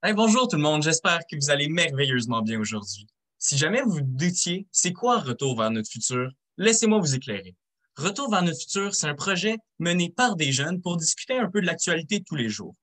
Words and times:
Hey, 0.00 0.14
bonjour 0.14 0.46
tout 0.46 0.54
le 0.54 0.62
monde, 0.62 0.84
j'espère 0.84 1.22
que 1.28 1.34
vous 1.34 1.50
allez 1.50 1.68
merveilleusement 1.68 2.40
bien 2.40 2.60
aujourd'hui. 2.60 3.08
Si 3.36 3.58
jamais 3.58 3.82
vous 3.82 4.00
doutiez, 4.00 4.68
c'est 4.70 4.92
quoi 4.92 5.18
Retour 5.18 5.58
vers 5.58 5.72
notre 5.72 5.90
futur? 5.90 6.30
Laissez-moi 6.56 7.00
vous 7.00 7.16
éclairer. 7.16 7.56
Retour 7.96 8.30
vers 8.30 8.42
notre 8.42 8.60
futur, 8.60 8.94
c'est 8.94 9.08
un 9.08 9.16
projet 9.16 9.56
mené 9.80 10.08
par 10.08 10.36
des 10.36 10.52
jeunes 10.52 10.80
pour 10.80 10.98
discuter 10.98 11.36
un 11.36 11.50
peu 11.50 11.60
de 11.60 11.66
l'actualité 11.66 12.20
de 12.20 12.24
tous 12.24 12.36
les 12.36 12.48
jours. 12.48 12.76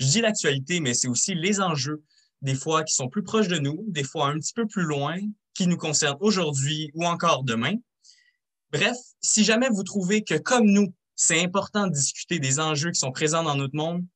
Je 0.00 0.06
dis 0.06 0.22
l'actualité, 0.22 0.80
mais 0.80 0.94
c'est 0.94 1.08
aussi 1.08 1.34
les 1.34 1.60
enjeux, 1.60 2.02
des 2.40 2.54
fois 2.54 2.84
qui 2.84 2.94
sont 2.94 3.10
plus 3.10 3.22
proches 3.22 3.48
de 3.48 3.58
nous, 3.58 3.84
des 3.88 4.02
fois 4.02 4.28
un 4.28 4.38
petit 4.38 4.54
peu 4.54 4.66
plus 4.66 4.84
loin, 4.84 5.18
qui 5.52 5.66
nous 5.66 5.76
concernent 5.76 6.16
aujourd'hui 6.20 6.90
ou 6.94 7.04
encore 7.04 7.44
demain. 7.44 7.74
Bref, 8.72 8.96
si 9.20 9.44
jamais 9.44 9.68
vous 9.68 9.82
trouvez 9.82 10.24
que 10.24 10.38
comme 10.38 10.70
nous, 10.70 10.94
c'est 11.16 11.44
important 11.44 11.86
de 11.86 11.92
discuter 11.92 12.38
des 12.38 12.60
enjeux 12.60 12.92
qui 12.92 12.98
sont 12.98 13.12
présents 13.12 13.42
dans 13.42 13.56
notre 13.56 13.76
monde, 13.76 14.06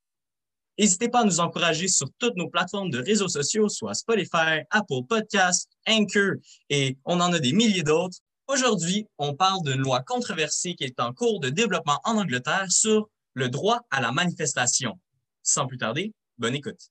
N'hésitez 0.79 1.09
pas 1.09 1.21
à 1.21 1.25
nous 1.25 1.41
encourager 1.41 1.89
sur 1.89 2.09
toutes 2.19 2.37
nos 2.37 2.51
plateformes 2.51 2.91
de 2.91 2.99
réseaux 2.99 3.29
sociaux, 3.29 3.69
soit 3.71 3.95
Spotify, 3.95 4.61
Apple 4.71 5.05
Podcasts, 5.09 5.71
Anchor, 5.89 6.35
et 6.69 6.99
on 7.07 7.19
en 7.21 7.33
a 7.33 7.39
des 7.39 7.53
milliers 7.53 7.83
d'autres. 7.83 8.19
Aujourd'hui, 8.47 9.07
on 9.19 9.35
parle 9.35 9.63
d'une 9.65 9.81
loi 9.81 10.03
controversée 10.03 10.75
qui 10.75 10.85
est 10.85 11.01
en 11.01 11.15
cours 11.15 11.41
de 11.41 11.49
développement 11.49 11.99
en 12.05 12.19
Angleterre 12.19 12.67
sur 12.69 13.09
le 13.33 13.49
droit 13.49 13.81
à 13.91 14.03
la 14.03 14.13
manifestation. 14.13 14.99
Sans 15.43 15.67
plus 15.67 15.79
tarder, 15.79 16.13
bonne 16.37 16.55
écoute. 16.55 16.91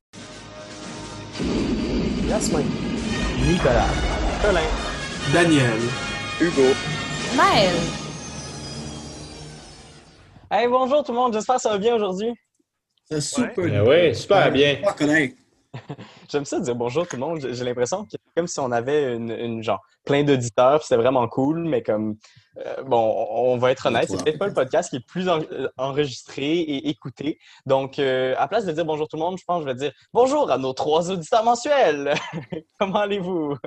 Yasmin. 2.28 2.64
Nicolas. 3.46 3.90
Colin. 4.42 4.62
Daniel. 5.32 5.80
Hugo. 6.42 6.74
Maël. 7.36 7.76
Hey, 10.50 10.68
bonjour 10.68 11.04
tout 11.04 11.12
le 11.12 11.18
monde, 11.18 11.34
j'espère 11.34 11.58
que 11.58 11.62
ça 11.62 11.70
va 11.70 11.78
bien 11.78 11.96
aujourd'hui. 11.96 12.34
C'est 13.10 13.22
super. 13.22 13.86
Ouais. 13.86 14.10
oui, 14.10 14.16
super 14.16 14.52
bien. 14.52 14.78
J'aime 16.30 16.46
ça 16.46 16.60
dire 16.60 16.76
bonjour 16.76 17.08
tout 17.08 17.18
le 17.18 17.22
monde. 17.22 17.40
J'ai 17.40 17.64
l'impression 17.64 18.06
que 18.06 18.16
comme 18.36 18.48
si 18.48 18.60
on 18.60 18.72
avait 18.72 19.16
une, 19.16 19.62
genre 19.64 19.82
plein 20.06 20.24
d'auditeurs, 20.24 20.82
c'était 20.84 20.96
vraiment 20.96 21.28
cool, 21.28 21.66
mais 21.66 21.84
comme 21.84 22.18
euh, 22.58 22.84
bon, 22.84 23.28
on 23.30 23.58
va 23.58 23.72
être 23.72 23.86
honnête, 23.88 24.10
c'est 24.10 24.24
peut-être 24.24 24.40
pas 24.40 24.48
le 24.48 24.54
podcast 24.54 24.90
qui 24.90 24.98
est 24.98 25.06
plus 25.06 25.28
euh, 25.28 25.68
enregistré 25.78 26.60
et 26.60 26.90
écouté. 26.90 27.40
Donc, 27.66 28.00
euh, 28.00 28.34
à 28.38 28.48
place 28.48 28.66
de 28.66 28.72
dire 28.72 28.86
bonjour 28.86 29.08
tout 29.08 29.18
le 29.18 29.24
monde, 29.24 29.38
je 29.38 29.44
pense 29.46 29.64
que 29.64 29.70
je 29.70 29.74
vais 29.74 29.80
dire 29.80 29.92
bonjour 30.14 30.50
à 30.50 30.58
nos 30.58 30.74
trois 30.74 31.12
auditeurs 31.12 31.44
mensuels. 31.44 32.14
Comment 32.80 33.00
allez-vous, 33.00 33.58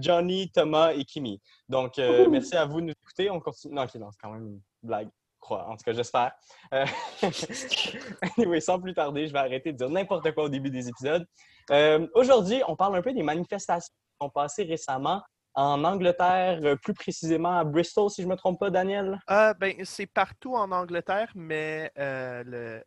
Johnny, 0.00 0.50
Thomas 0.50 0.92
et 0.92 1.04
Kimi. 1.04 1.40
Donc, 1.68 1.98
merci 1.98 2.56
à 2.56 2.64
vous 2.64 2.80
de 2.80 2.86
nous 2.86 2.92
écouter. 2.92 3.30
On 3.30 3.40
continue. 3.40 3.74
Non, 3.74 3.82
ok, 3.82 3.94
non, 3.96 4.08
c'est 4.10 4.20
quand 4.20 4.32
même 4.32 4.46
une 4.46 4.60
blague. 4.82 5.08
En 5.52 5.76
tout 5.76 5.84
cas, 5.84 5.92
j'espère. 5.92 6.32
Euh... 6.72 6.86
anyway, 8.38 8.60
sans 8.60 8.80
plus 8.80 8.94
tarder, 8.94 9.26
je 9.26 9.32
vais 9.32 9.38
arrêter 9.38 9.72
de 9.72 9.78
dire 9.78 9.90
n'importe 9.90 10.32
quoi 10.32 10.44
au 10.44 10.48
début 10.48 10.70
des 10.70 10.88
épisodes. 10.88 11.26
Euh, 11.70 12.06
aujourd'hui, 12.14 12.62
on 12.68 12.76
parle 12.76 12.96
un 12.96 13.02
peu 13.02 13.12
des 13.12 13.22
manifestations 13.22 13.92
qui 13.92 14.26
ont 14.26 14.30
passé 14.30 14.64
récemment 14.64 15.22
en 15.54 15.84
Angleterre, 15.84 16.58
euh, 16.64 16.76
plus 16.76 16.94
précisément 16.94 17.58
à 17.58 17.64
Bristol, 17.64 18.10
si 18.10 18.22
je 18.22 18.26
ne 18.26 18.32
me 18.32 18.36
trompe 18.36 18.58
pas, 18.58 18.70
Daniel? 18.70 19.20
Euh, 19.30 19.54
ben, 19.54 19.76
c'est 19.84 20.06
partout 20.06 20.54
en 20.54 20.70
Angleterre, 20.72 21.30
mais 21.34 21.92
le, 21.96 22.82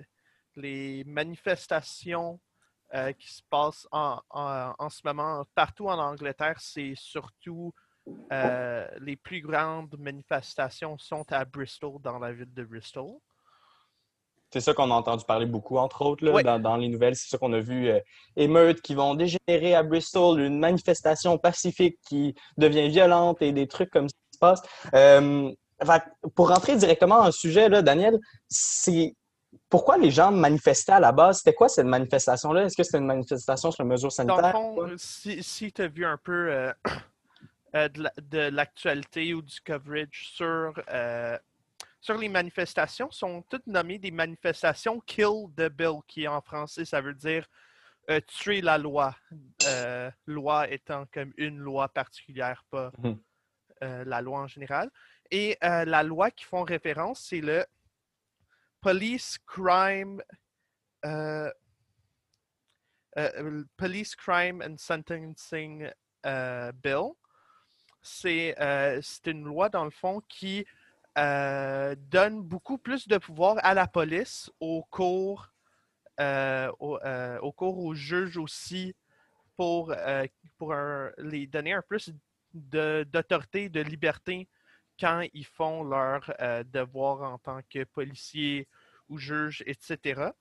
les 0.56 1.04
manifestations 1.06 2.40
qui 3.20 3.34
se 3.34 3.42
passent 3.50 3.88
en, 3.92 4.22
en, 4.30 4.90
ce 4.90 5.02
moment 5.04 5.44
partout 5.56 5.88
en 5.88 6.00
Angleterre, 6.00 6.56
c'est 6.60 6.94
surtout 6.96 7.74
euh, 8.32 8.88
les 9.00 9.16
plus 9.16 9.42
grandes 9.42 9.96
manifestations 9.98 10.98
sont 10.98 11.26
à 11.32 11.46
Bristol, 11.46 11.94
dans 12.02 12.20
la 12.20 12.34
ville 12.34 12.54
de 12.54 12.64
Bristol. 12.64 13.12
C'est 14.52 14.62
ça 14.62 14.74
qu'on 14.74 14.90
a 14.92 14.94
entendu 14.94 15.26
parler 15.26 15.46
beaucoup, 15.46 15.78
entre 15.78 16.04
autres, 16.04 16.26
là, 16.26 16.58
dans, 16.58 16.78
les 16.78 16.88
nouvelles. 16.88 17.16
C'est 17.16 17.30
ça 17.30 17.38
qu'on 17.38 17.52
a 17.52 17.60
vu. 17.60 17.90
Euh, 17.90 18.00
émeutes 18.38 18.82
qui 18.82 18.96
vont 18.96 19.14
dégénérer 19.14 19.76
à 19.76 19.84
Bristol, 19.84 20.40
une 20.40 20.60
manifestation 20.60 21.38
pacifique 21.38 21.98
qui 22.08 22.34
devient 22.58 22.88
violente 22.88 23.42
et 23.42 23.52
des 23.52 23.68
trucs 23.68 23.90
comme 23.90 24.08
ça 24.08 24.16
qui 24.16 24.36
se 24.36 24.40
passent. 24.40 24.62
Euh, 24.94 25.52
pour 26.36 26.50
rentrer 26.50 26.76
directement 26.78 27.20
dans 27.20 27.26
le 27.26 27.32
sujet, 27.32 27.68
là, 27.68 27.82
Daniel, 27.82 28.18
c'est 28.48 29.14
pourquoi 29.70 29.98
les 29.98 30.12
gens 30.12 30.32
manifestaient 30.32 30.94
à 30.94 31.00
la 31.00 31.12
base? 31.12 31.40
C'était 31.40 31.54
quoi 31.54 31.68
cette 31.68 31.86
manifestation-là? 31.86 32.64
Est-ce 32.64 32.78
que 32.78 32.84
c'était 32.84 33.00
une 33.00 33.06
manifestation 33.06 33.72
sur 33.72 33.84
les 33.84 33.90
mesures 33.90 34.12
sanitaires? 34.12 34.54
Dans 34.54 34.72
le 34.82 34.92
fond, 34.92 34.96
si, 34.98 35.44
si 35.44 35.72
tu 35.72 35.82
as 35.82 35.88
vu 35.88 36.06
un 36.06 36.18
peu 36.18 36.52
euh, 36.52 36.74
de 37.74 38.50
l'actualité 38.50 39.34
ou 39.34 39.42
du 39.42 39.60
coverage 39.62 40.30
sur, 40.34 40.74
euh, 40.90 41.38
sur 42.00 42.18
les 42.18 42.30
manifestations 42.30 43.12
sont 43.12 43.42
toutes 43.44 43.68
nommées 43.68 44.00
des 44.00 44.12
manifestations 44.12 45.00
Kill 45.02 45.48
the 45.56 45.70
Bill, 45.70 46.00
qui 46.08 46.28
en 46.28 46.42
français, 46.42 46.86
ça 46.86 47.02
veut 47.02 47.14
dire 47.14 47.48
euh, 48.10 48.22
tuer 48.22 48.62
la 48.62 48.78
loi. 48.78 49.16
loi 50.26 50.70
étant 50.70 51.06
comme 51.14 51.34
une 51.38 51.58
loi 51.58 51.90
particulière, 51.90 52.64
pas 52.70 52.92
mhm. 53.00 53.20
la 53.82 54.22
loi 54.22 54.42
en 54.42 54.48
général. 54.48 54.90
Et 55.30 55.58
la 55.62 56.04
loi 56.04 56.32
qui 56.32 56.46
font 56.46 56.64
référence, 56.64 57.26
c'est 57.30 57.42
le 57.42 57.66
Police 58.80 59.38
Crime. 59.46 60.22
Police 63.76 64.16
Crime 64.16 64.62
and 64.62 64.78
Sentencing 64.78 65.92
Bill 66.24 67.14
euh, 68.26 69.00
c'est 69.02 69.32
une 69.32 69.44
loi, 69.44 69.70
dans 69.70 69.84
le 69.84 69.92
fond, 69.92 70.22
qui 70.28 70.66
euh, 71.18 71.96
donne 71.98 72.42
beaucoup 72.42 72.78
plus 72.78 73.08
de 73.08 73.18
pouvoir 73.18 73.58
à 73.64 73.74
la 73.74 73.88
police 73.88 74.52
au 74.60 74.84
cours, 74.90 75.50
euh, 76.20 76.72
au, 76.80 77.52
cours 77.52 77.80
aux 77.80 77.94
juges 77.94 78.38
aussi 78.38 78.96
pour, 79.56 79.94
pour 80.58 80.74
les 81.18 81.48
donner 81.48 81.74
un 81.74 81.82
plus 81.82 82.12
d'autorité, 82.54 83.70
de, 83.70 83.82
liberté 83.82 84.48
quand 85.00 85.24
ils 85.34 85.46
font 85.46 85.84
leur 85.84 86.32
devoir 86.66 87.34
en 87.34 87.38
tant 87.38 87.60
que 87.70 87.84
policiers 87.84 88.68
ou 89.10 89.18
juges, 89.18 89.64
etc. 89.66 90.32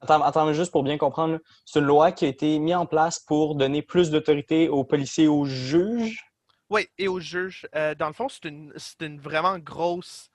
Attends, 0.00 0.22
attends, 0.22 0.52
juste 0.52 0.70
pour 0.70 0.84
bien 0.84 0.96
comprendre, 0.96 1.40
c'est 1.64 1.80
une 1.80 1.86
loi 1.86 2.12
qui 2.12 2.24
a 2.24 2.28
été 2.28 2.58
mise 2.60 2.76
en 2.76 2.86
place 2.86 3.18
pour 3.18 3.56
donner 3.56 3.82
plus 3.82 4.10
d'autorité 4.10 4.68
aux 4.68 4.84
policiers 4.84 5.24
et 5.24 5.28
aux 5.28 5.44
juges? 5.44 6.27
Oui, 6.70 6.86
et 6.98 7.08
aux 7.08 7.20
juges. 7.20 7.66
Euh, 7.74 7.94
dans 7.94 8.08
le 8.08 8.12
fond, 8.12 8.28
c'est 8.28 8.44
une, 8.44 9.20
vraiment 9.20 9.58
grosse 9.58 10.30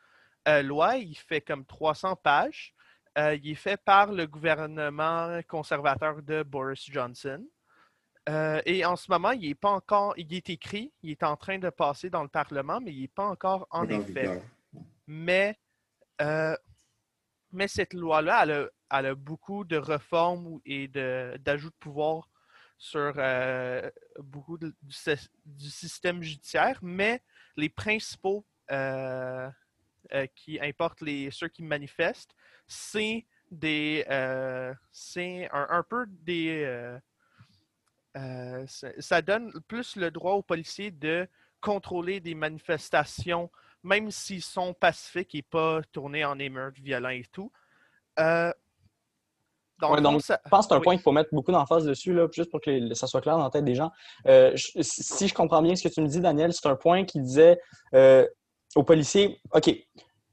euh, 0.47 0.61
loi. 0.63 0.97
Il 0.97 1.15
fait 1.15 1.41
comme 1.41 1.65
300 1.65 2.15
pages. 2.15 2.73
Euh, 3.17 3.35
il 3.35 3.51
est 3.51 3.55
fait 3.55 3.77
par 3.77 4.11
le 4.11 4.25
gouvernement 4.25 5.39
conservateur 5.47 6.23
de 6.23 6.41
Boris 6.41 6.89
Johnson. 6.89 7.45
et 8.65 8.85
en 8.85 8.95
ce 8.95 9.11
moment, 9.11 9.31
il 9.31 9.47
n'est 9.47 9.55
pas 9.55 9.69
encore. 9.69 10.13
Il 10.17 10.33
est 10.33 10.49
écrit, 10.49 10.91
il 11.03 11.11
est 11.11 11.23
en 11.23 11.37
train 11.37 11.59
de 11.59 11.69
passer 11.69 12.09
dans 12.09 12.23
le 12.23 12.29
Parlement, 12.29 12.79
mais 12.81 12.93
il 12.93 13.01
n'est 13.01 13.07
pas 13.07 13.27
encore 13.27 13.67
en 13.69 13.87
effet. 13.89 14.41
Mais, 15.05 15.59
mais 17.51 17.67
cette 17.67 17.93
loi-là, 17.93 18.43
elle, 18.43 18.69
elle 18.89 19.05
a, 19.07 19.15
beaucoup 19.15 19.65
de 19.65 19.77
réformes 19.77 20.59
et 20.65 20.87
d'ajouts 20.87 21.69
de 21.69 21.75
pouvoir 21.79 22.27
sur 22.77 23.13
euh, 23.17 23.89
beaucoup 24.19 24.57
du, 24.57 25.69
système 25.69 26.21
judiciaire, 26.21 26.79
mais 26.81 27.21
les 27.55 27.69
principaux 27.69 28.45
euh, 28.71 29.49
euh, 30.13 30.27
qui 30.35 30.59
importent 30.59 31.01
les, 31.01 31.31
ceux 31.31 31.47
qui 31.47 31.63
manifestent, 31.63 32.35
c'est 32.67 33.25
des 33.51 34.03
c'est 34.91 35.49
un, 35.51 35.83
peu 35.87 36.05
des 36.07 36.97
ça 38.15 39.21
donne 39.21 39.53
plus 39.67 39.95
le 39.95 40.09
droit 40.11 40.33
aux 40.33 40.41
policiers 40.41 40.91
de 40.91 41.27
contrôler 41.61 42.19
des 42.19 42.35
manifestations, 42.35 43.51
même 43.83 44.11
s'ils 44.11 44.41
sont 44.41 44.73
pacifiques 44.73 45.35
et 45.35 45.43
pas 45.43 45.81
tournés 45.91 46.25
en 46.25 46.39
émeute 46.39 46.79
violent 46.79 47.09
et 47.09 47.25
tout. 47.31 47.51
Donc, 49.81 50.21
je 50.21 50.33
pense 50.49 50.65
que 50.65 50.69
c'est 50.69 50.75
un 50.75 50.81
point 50.81 50.93
qu'il 50.93 51.03
faut 51.03 51.11
mettre 51.11 51.29
beaucoup 51.33 51.51
d'emphase 51.51 51.85
dessus, 51.85 52.13
là, 52.13 52.27
juste 52.31 52.51
pour 52.51 52.61
que 52.61 52.93
ça 52.93 53.07
soit 53.07 53.21
clair 53.21 53.37
dans 53.37 53.43
la 53.43 53.49
tête 53.49 53.65
des 53.65 53.75
gens. 53.75 53.91
Euh, 54.27 54.53
si 54.55 55.27
je 55.27 55.33
comprends 55.33 55.61
bien 55.61 55.75
ce 55.75 55.87
que 55.87 55.93
tu 55.93 56.01
me 56.01 56.07
dis, 56.07 56.19
Daniel, 56.19 56.53
c'est 56.53 56.67
un 56.67 56.75
point 56.75 57.03
qui 57.03 57.19
disait 57.19 57.59
euh, 57.93 58.25
aux 58.75 58.83
policiers 58.83 59.39
OK, 59.51 59.75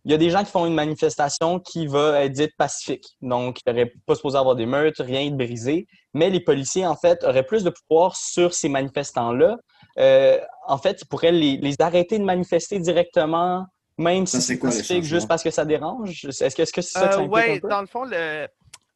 il 0.05 0.11
y 0.11 0.15
a 0.15 0.17
des 0.17 0.31
gens 0.31 0.43
qui 0.45 0.51
font 0.51 0.65
une 0.67 0.75
manifestation 0.75 1.61
qui 1.61 1.87
va 1.87 2.25
être 2.25 2.33
dite 2.33 2.57
pacifique. 2.57 3.05
Donc, 3.21 3.59
il 3.67 3.73
n'y 3.73 3.81
aurait 3.81 3.93
pas 4.07 4.15
supposé 4.15 4.39
avoir 4.39 4.57
des 4.57 4.67
meurtres, 4.67 5.03
rien 5.05 5.31
de 5.31 5.37
brisé. 5.37 5.87
Mais 6.15 6.31
les 6.31 6.41
policiers, 6.41 6.87
en 6.87 6.97
fait, 6.97 7.23
auraient 7.25 7.45
plus 7.45 7.65
de 7.65 7.71
pouvoir 7.71 8.17
sur 8.17 8.55
ces 8.55 8.69
manifestants-là. 8.71 9.59
Euh, 9.99 10.39
en 10.67 10.79
fait, 10.79 11.03
ils 11.03 11.07
pourraient 11.07 11.33
les, 11.33 11.75
arrêter 11.81 12.19
de 12.19 12.25
manifester 12.25 12.79
directement, 12.79 13.67
même 13.99 14.27
si 14.27 14.41
c'est 14.41 14.59
pacifique, 14.59 15.05
juste 15.05 15.29
parce 15.29 15.43
que 15.43 15.51
ça 15.51 15.67
dérange? 15.67 16.25
Est-ce 16.25 16.57
que 16.57 16.65
c'est 16.65 16.83
ça 16.83 17.09
que 17.09 17.15
ça 17.15 17.23
Oui, 17.23 17.61
dans 17.61 17.83
le 17.83 17.87
fond, 17.87 18.05
le, 18.05 18.47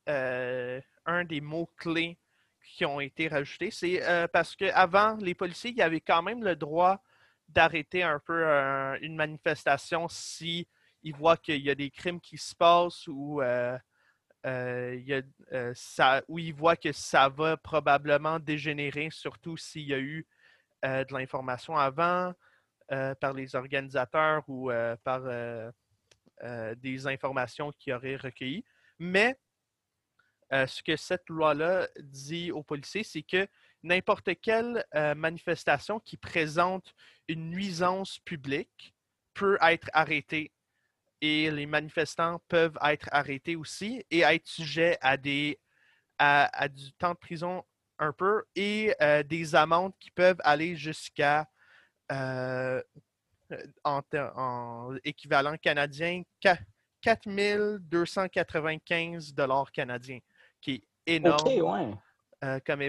euh, 0.08 0.80
un 1.06 1.24
des 1.24 1.40
mots-clés 1.40 2.18
qui 2.64 2.84
ont 2.84 3.00
été 3.00 3.28
rajoutés. 3.28 3.70
C'est 3.70 4.02
euh, 4.02 4.26
parce 4.26 4.56
qu'avant, 4.56 5.16
les 5.16 5.34
policiers 5.34 5.72
y 5.72 5.82
avaient 5.82 6.00
quand 6.00 6.22
même 6.22 6.42
le 6.42 6.56
droit 6.56 7.02
d'arrêter 7.48 8.02
un 8.02 8.18
peu 8.18 8.44
une 9.02 9.16
manifestation 9.16 10.08
si 10.08 10.66
ils 11.02 11.14
voient 11.14 11.36
qu'il 11.36 11.60
y 11.60 11.70
a 11.70 11.74
des 11.74 11.90
crimes 11.90 12.20
qui 12.20 12.38
se 12.38 12.54
passent 12.54 13.06
ou 13.06 13.42
euh, 13.42 13.78
euh, 14.46 14.96
il 14.98 15.06
y 15.06 15.14
a, 15.14 15.22
euh, 15.52 15.72
ça, 15.74 16.22
où 16.28 16.38
il 16.38 16.54
voit 16.54 16.76
que 16.76 16.92
ça 16.92 17.28
va 17.28 17.56
probablement 17.56 18.38
dégénérer, 18.38 19.08
surtout 19.10 19.56
s'il 19.56 19.88
y 19.88 19.94
a 19.94 19.98
eu 19.98 20.26
euh, 20.84 21.04
de 21.04 21.14
l'information 21.14 21.76
avant 21.76 22.32
euh, 22.92 23.14
par 23.14 23.32
les 23.32 23.54
organisateurs 23.54 24.42
ou 24.48 24.70
euh, 24.70 24.96
par 25.04 25.22
euh, 25.24 25.70
euh, 26.42 26.74
des 26.74 27.06
informations 27.06 27.72
qu'ils 27.72 27.94
auraient 27.94 28.16
recueillies. 28.16 28.64
Mais 28.98 29.38
euh, 30.52 30.66
ce 30.66 30.82
que 30.82 30.96
cette 30.96 31.28
loi-là 31.28 31.88
dit 31.98 32.52
aux 32.52 32.62
policiers, 32.62 33.02
c'est 33.04 33.22
que 33.22 33.46
n'importe 33.82 34.30
quelle 34.40 34.84
euh, 34.94 35.14
manifestation 35.14 36.00
qui 36.00 36.16
présente 36.16 36.94
une 37.28 37.50
nuisance 37.50 38.18
publique 38.20 38.94
peut 39.34 39.58
être 39.60 39.88
arrêtée. 39.92 40.52
Et 41.20 41.50
les 41.50 41.66
manifestants 41.66 42.40
peuvent 42.48 42.78
être 42.82 43.08
arrêtés 43.10 43.56
aussi 43.56 44.04
et 44.10 44.20
être 44.20 44.46
sujets 44.46 44.98
à, 45.00 45.16
des, 45.16 45.58
à, 46.18 46.68
du 46.68 46.92
temps 46.94 47.12
de 47.12 47.18
prison 47.18 47.64
un 47.98 48.12
peu 48.12 48.44
et 48.54 48.94
euh, 49.00 49.22
des 49.22 49.54
amendes 49.54 49.94
qui 49.98 50.10
peuvent 50.10 50.40
aller 50.44 50.76
jusqu'à 50.76 51.48
en, 52.10 52.82
équivalent 55.04 55.56
canadien 55.56 56.22
qua- 56.42 56.58
4 57.04 57.78
295 57.80 59.34
dollars 59.34 59.70
canadiens, 59.70 60.20
qui 60.64 60.82
est 61.06 61.16
énorme 61.16 61.46
ouais. 61.48 61.94
euh, 62.42 62.58
comme, 62.66 62.80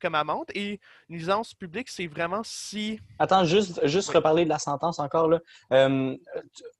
comme 0.00 0.14
amende. 0.14 0.46
Et 0.54 0.80
nuisance 1.08 1.52
publique, 1.54 1.88
c'est 1.90 2.06
vraiment 2.06 2.40
si 2.42 3.00
Attends, 3.18 3.44
juste, 3.44 3.86
juste 3.86 4.08
Oui. 4.08 4.16
reparler 4.16 4.44
de 4.44 4.48
la 4.48 4.58
sentence 4.58 4.98
encore. 4.98 5.28
Là. 5.28 5.40
Euh, 5.72 6.16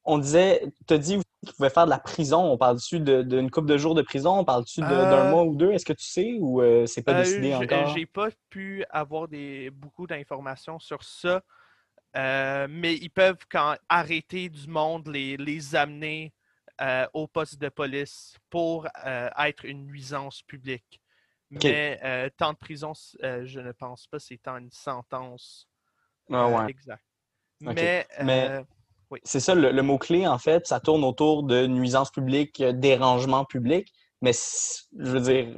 on 0.03 0.17
disait, 0.17 0.63
tu 0.87 0.93
as 0.93 0.97
dit 0.97 1.17
aussi 1.17 1.25
qu'il 1.45 1.53
pouvait 1.53 1.69
faire 1.69 1.85
de 1.85 1.89
la 1.91 1.99
prison. 1.99 2.39
On 2.51 2.57
parle-tu 2.57 2.99
de- 2.99 3.21
d'une 3.21 3.51
couple 3.51 3.67
de 3.67 3.77
jours 3.77 3.93
de 3.93 4.01
prison? 4.01 4.39
On 4.39 4.45
parle-tu 4.45 4.81
de- 4.81 4.85
d'un 4.87 5.27
Euh, 5.27 5.29
mois 5.29 5.43
ou 5.43 5.55
deux? 5.55 5.71
Est-ce 5.71 5.85
que 5.85 5.93
tu 5.93 6.05
sais 6.05 6.37
ou 6.39 6.61
euh, 6.61 6.85
c'est 6.87 7.03
pas 7.03 7.13
Euh, 7.13 7.19
décidé 7.19 7.53
encore? 7.53 7.87
J'ai 7.95 8.05
pas 8.05 8.29
pu 8.49 8.83
avoir 8.89 9.27
des, 9.27 9.69
beaucoup 9.69 10.07
d'informations 10.07 10.79
sur 10.79 11.03
ça, 11.03 11.43
euh, 12.15 12.67
mais 12.69 12.95
ils 12.95 13.11
peuvent 13.11 13.45
quand 13.51 13.75
arrêter 13.87 14.49
du 14.49 14.67
monde, 14.67 15.07
les, 15.09 15.37
les 15.37 15.75
amener 15.75 16.33
euh, 16.81 17.07
au 17.13 17.27
poste 17.27 17.57
de 17.59 17.69
police 17.69 18.35
pour 18.49 18.87
euh, 19.05 19.29
être 19.37 19.65
une 19.65 19.85
nuisance 19.85 20.41
publique. 20.43 21.01
Mais 21.51 21.99
euh, 22.03 22.29
temps 22.37 22.53
de 22.53 22.57
prison, 22.57 22.93
je 22.93 23.59
ne 23.59 23.71
pense 23.71 24.05
pas 24.07 24.19
c'est 24.19 24.37
tant 24.37 24.57
une 24.57 24.71
sentence 24.71 25.67
Ah 26.31 26.47
ouais. 26.47 26.75
Ok. 27.65 27.75
Mais, 27.75 28.07
Mais- 28.23 28.63
C'est 29.23 29.39
ça, 29.39 29.55
le, 29.55 29.71
le 29.71 29.81
mot-clé, 29.81 30.27
en 30.27 30.37
fait, 30.37 30.67
ça 30.67 30.79
tourne 30.79 31.03
autour 31.03 31.43
de 31.43 31.65
nuisance 31.65 32.11
publique, 32.11 32.63
dérangement 32.63 33.43
public. 33.45 33.91
Mais 34.21 34.31
je 34.33 35.09
veux 35.09 35.19
dire, 35.21 35.57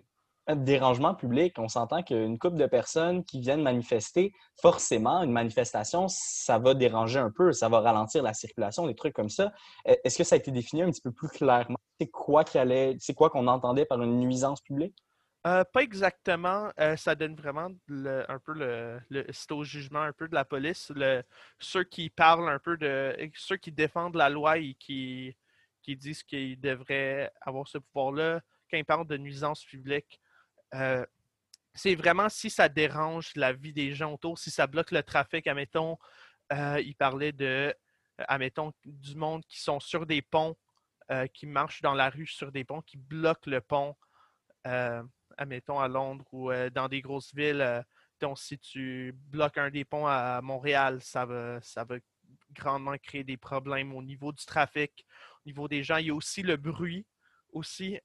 dérangement 0.55 1.15
public, 1.15 1.55
on 1.57 1.67
s'entend 1.67 2.03
qu'une 2.03 2.37
couple 2.39 2.57
de 2.57 2.65
personnes 2.65 3.23
qui 3.23 3.39
viennent 3.39 3.61
manifester, 3.61 4.33
forcément, 4.61 5.21
une 5.23 5.31
manifestation, 5.31 6.07
ça 6.07 6.59
va 6.59 6.73
déranger 6.73 7.19
un 7.19 7.31
peu, 7.31 7.51
ça 7.51 7.69
va 7.69 7.79
ralentir 7.79 8.23
la 8.23 8.33
circulation, 8.33 8.87
des 8.87 8.95
trucs 8.95 9.13
comme 9.13 9.29
ça. 9.29 9.53
E- 9.87 9.95
Est-ce 10.03 10.17
que 10.17 10.23
ça 10.23 10.35
a 10.35 10.37
été 10.37 10.51
défini 10.51 10.81
un 10.81 10.91
petit 10.91 11.01
peu 11.01 11.11
plus 11.11 11.29
clairement? 11.29 11.77
C'est 11.99 12.07
quoi 12.07 12.43
allait, 12.55 12.95
c'est 12.99 13.13
quoi 13.13 13.29
qu'on 13.29 13.47
entendait 13.47 13.85
par 13.85 14.01
une 14.01 14.19
nuisance 14.19 14.61
publique? 14.61 14.95
Euh, 15.47 15.63
pas 15.63 15.81
exactement. 15.81 16.71
Euh, 16.79 16.95
ça 16.95 17.15
donne 17.15 17.35
vraiment 17.35 17.69
un 17.89 18.39
peu 18.39 18.53
le, 18.53 19.25
C'est 19.31 19.51
au 19.51 19.63
jugement 19.63 20.01
un 20.01 20.13
peu 20.13 20.27
de 20.27 20.35
la 20.35 20.45
police. 20.45 20.91
Ceux 21.59 21.83
qui 21.83 22.09
parlent 22.11 22.49
un 22.49 22.59
peu 22.59 22.77
de. 22.77 23.15
Ceux 23.35 23.57
qui 23.57 23.71
défendent 23.71 24.15
la 24.15 24.29
loi 24.29 24.59
et 24.59 24.75
qui, 24.75 25.35
qui 25.81 25.95
disent 25.95 26.21
qu'ils 26.23 26.59
devraient 26.59 27.31
avoir 27.41 27.67
ce 27.67 27.79
pouvoir-là, 27.79 28.41
quand 28.69 28.77
ils 28.77 28.85
parlent 28.85 29.07
de 29.07 29.17
nuisance 29.17 29.65
publique, 29.65 30.21
euh, 30.73 31.05
c'est 31.73 31.95
vraiment 31.95 32.29
si 32.29 32.49
ça 32.49 32.67
dérange 32.67 33.31
la 33.35 33.53
vie 33.53 33.73
des 33.73 33.93
gens 33.93 34.13
autour, 34.13 34.37
si 34.37 34.51
ça 34.51 34.67
bloque 34.67 34.91
le 34.91 35.03
trafic. 35.03 35.47
Admettons, 35.47 35.97
euh, 36.51 36.81
ils 36.81 36.95
parlaient 36.95 37.31
de. 37.31 37.45
euh, 37.45 38.25
Admettons, 38.27 38.73
du 38.85 39.15
monde 39.15 39.43
qui 39.47 39.59
sont 39.61 39.79
sur 39.79 40.05
des 40.05 40.21
ponts, 40.21 40.55
euh, 41.11 41.27
qui 41.27 41.47
marchent 41.47 41.81
dans 41.81 41.93
la 41.95 42.09
rue 42.09 42.27
sur 42.27 42.51
des 42.51 42.63
ponts, 42.63 42.81
qui 42.81 42.97
bloquent 42.97 43.49
le 43.49 43.61
pont. 43.61 43.95
Admettons 45.37 45.79
à 45.79 45.87
Londres 45.87 46.25
ou 46.33 46.51
dans 46.71 46.87
des 46.87 47.01
grosses 47.01 47.33
villes, 47.33 47.83
donc 48.19 48.37
si 48.37 48.59
tu 48.59 49.11
bloques 49.15 49.57
un 49.57 49.71
des 49.71 49.85
ponts 49.85 50.05
à 50.05 50.39
Montréal, 50.43 51.01
ça 51.01 51.25
va, 51.25 51.59
ça 51.61 51.83
va 51.83 51.95
grandement 52.51 52.95
créer 52.97 53.23
des 53.23 53.37
problèmes 53.37 53.95
au 53.95 54.03
niveau 54.03 54.31
du 54.31 54.45
trafic, 54.45 55.03
au 55.43 55.49
niveau 55.49 55.67
des 55.67 55.83
gens. 55.83 55.97
Il 55.97 56.07
y 56.07 56.09
a 56.11 56.13
aussi 56.13 56.43
le 56.43 56.57
bruit 56.57 57.07
aussi, 57.53 57.99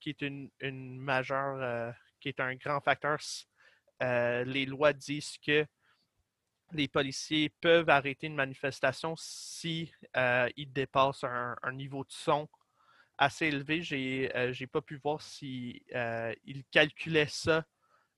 qui 0.00 0.10
est 0.10 0.20
une, 0.20 0.50
une 0.60 0.98
majeure, 0.98 1.94
qui 2.24 2.30
est 2.30 2.40
un 2.40 2.54
grand 2.54 2.80
facteur. 2.80 3.18
Euh, 4.02 4.44
les 4.44 4.64
lois 4.64 4.94
disent 4.94 5.36
que 5.46 5.66
les 6.72 6.88
policiers 6.88 7.50
peuvent 7.60 7.90
arrêter 7.90 8.28
une 8.28 8.34
manifestation 8.34 9.14
si 9.18 9.92
euh, 10.16 10.48
ils 10.56 10.72
dépassent 10.72 11.24
un, 11.24 11.72
niveau 11.72 12.02
de 12.02 12.10
son 12.10 12.48
assez 13.18 13.48
élevé. 13.48 13.82
J'ai 13.82 14.34
euh, 14.34 14.54
j'ai 14.54 14.66
pas 14.66 14.80
pu 14.80 14.96
voir 14.96 15.20
si 15.20 15.82
euh, 15.94 16.34
il 16.46 16.64
calculait 16.64 17.28
ça 17.28 17.66